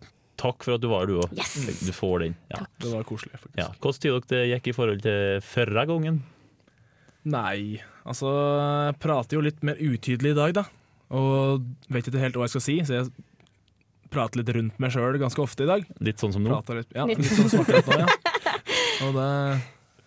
Takk 0.41 0.65
for 0.65 0.79
at 0.79 0.81
du 0.81 0.89
var 0.89 1.03
her, 1.05 1.11
du 1.11 1.19
òg. 1.21 1.33
Yes! 1.37 1.53
Du 1.85 1.93
får 1.93 2.23
den. 2.25 2.35
Ja. 2.49 2.63
Det 2.81 2.89
var 2.95 3.05
koselig. 3.05 3.37
faktisk. 3.37 3.59
Ja. 3.61 3.67
Hvordan 3.77 4.01
tyder 4.01 4.23
dere 4.25 4.31
det 4.31 4.47
gikk 4.55 4.71
i 4.71 4.73
forhold 4.73 5.03
til 5.05 5.43
forrige 5.45 5.85
gangen? 5.91 6.23
Nei, 7.29 7.81
altså 8.09 8.31
Jeg 8.89 8.95
prater 9.03 9.37
jo 9.37 9.43
litt 9.45 9.65
mer 9.67 9.77
utydelig 9.77 10.33
i 10.33 10.39
dag, 10.39 10.55
da. 10.57 10.65
Og 11.17 11.67
vet 11.93 12.09
ikke 12.09 12.23
helt 12.23 12.39
hva 12.39 12.47
jeg 12.47 12.55
skal 12.55 12.65
si, 12.65 12.77
så 12.87 13.01
jeg 13.01 13.11
prater 14.11 14.41
litt 14.41 14.53
rundt 14.55 14.81
meg 14.83 14.95
sjøl 14.95 15.19
ganske 15.21 15.43
ofte 15.43 15.67
i 15.67 15.71
dag. 15.71 15.87
Litt 16.03 16.23
sånn 16.23 16.33
som 16.35 16.45
nå? 16.47 16.53
Prater 16.55 16.81
litt, 16.81 16.91
ja, 16.97 17.07
litt 17.11 17.23
sånn 17.27 17.51
som 17.51 17.65
akkurat 17.65 17.91
nå, 17.91 18.01
ja. 18.03 18.09
Og 19.07 19.17
det 19.17 19.31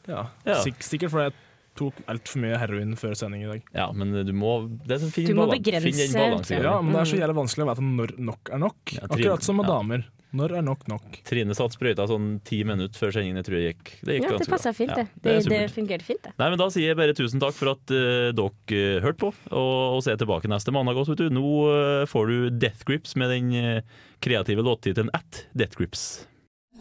Ja. 0.10 0.22
Ja. 0.44 0.60
Sik 0.66 0.82
sikkert 0.84 1.14
fordi 1.14 1.30
jeg 1.30 1.36
tok 1.80 2.02
altfor 2.12 2.42
mye 2.44 2.58
heroin 2.62 2.98
før 3.00 3.16
sending 3.18 3.46
i 3.46 3.50
dag. 3.50 3.70
Ja, 3.74 3.88
men 3.96 4.12
du 4.28 4.34
må 4.38 4.58
det 4.86 5.00
er 5.00 5.14
fin 5.14 5.30
Du 5.30 5.38
må 5.38 5.48
begrense, 5.52 5.88
Finn 5.88 6.02
den 6.02 6.18
balansen. 6.18 6.60
Ja, 6.66 6.76
men 6.84 6.94
det 6.94 7.02
er 7.02 7.12
så 7.14 7.22
jævlig 7.22 7.38
vanskelig 7.40 7.66
å 7.66 7.70
vite 7.72 7.88
når 7.88 8.14
nok 8.32 8.52
er 8.54 8.62
nok. 8.62 8.94
Ja, 8.98 9.08
Akkurat 9.08 9.48
som 9.48 9.58
med 9.62 9.70
ja. 9.70 9.78
damer. 9.78 10.06
Når 10.34 10.56
er 10.58 10.64
nok 10.66 10.88
nok? 10.90 11.20
Trine 11.30 11.54
satt 11.54 11.76
sprøyta 11.76 12.08
sånn 12.10 12.40
ti 12.48 12.64
minutter 12.66 12.98
før 12.98 13.12
sendingen. 13.14 13.38
Jeg 13.38 13.46
tror 13.46 13.58
jeg 13.60 13.68
gikk, 13.76 13.92
det 14.02 14.16
gikk 14.16 14.24
Ja, 14.24 14.30
det 14.32 14.34
ganske 14.40 14.50
bra. 14.50 14.58
passa 14.58 14.72
fint, 14.74 14.90
Ja, 14.90 14.96
det. 14.96 15.06
det 15.22 15.36
Det, 15.52 15.60
er 15.62 15.74
fungerte 15.76 16.08
fint, 16.08 16.24
det. 16.26 16.32
Nei, 16.42 16.48
men 16.50 16.58
Da 16.58 16.68
sier 16.74 16.88
jeg 16.90 16.98
bare 16.98 17.14
tusen 17.14 17.40
takk 17.44 17.54
for 17.54 17.74
at 17.76 17.94
uh, 17.94 18.32
dere 18.34 18.80
uh, 18.98 19.02
hørte 19.06 19.20
på, 19.22 19.30
og, 19.54 19.74
og 19.94 20.02
så 20.02 20.14
er 20.16 20.18
tilbake 20.24 20.50
neste 20.50 20.74
mandag 20.74 20.98
også. 20.98 21.14
Vet 21.14 21.22
du. 21.28 21.36
Nå 21.38 21.46
uh, 21.70 22.06
får 22.10 22.32
du 22.34 22.50
Death 22.66 22.82
Grips 22.90 23.14
med 23.16 23.30
den 23.30 23.54
uh, 23.54 24.02
kreative 24.26 24.66
låttittelen 24.66 25.14
At 25.14 25.46
Death 25.54 25.78
Grips. 25.78 26.26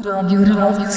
Radio 0.00 0.40
Revolt. 0.48 0.88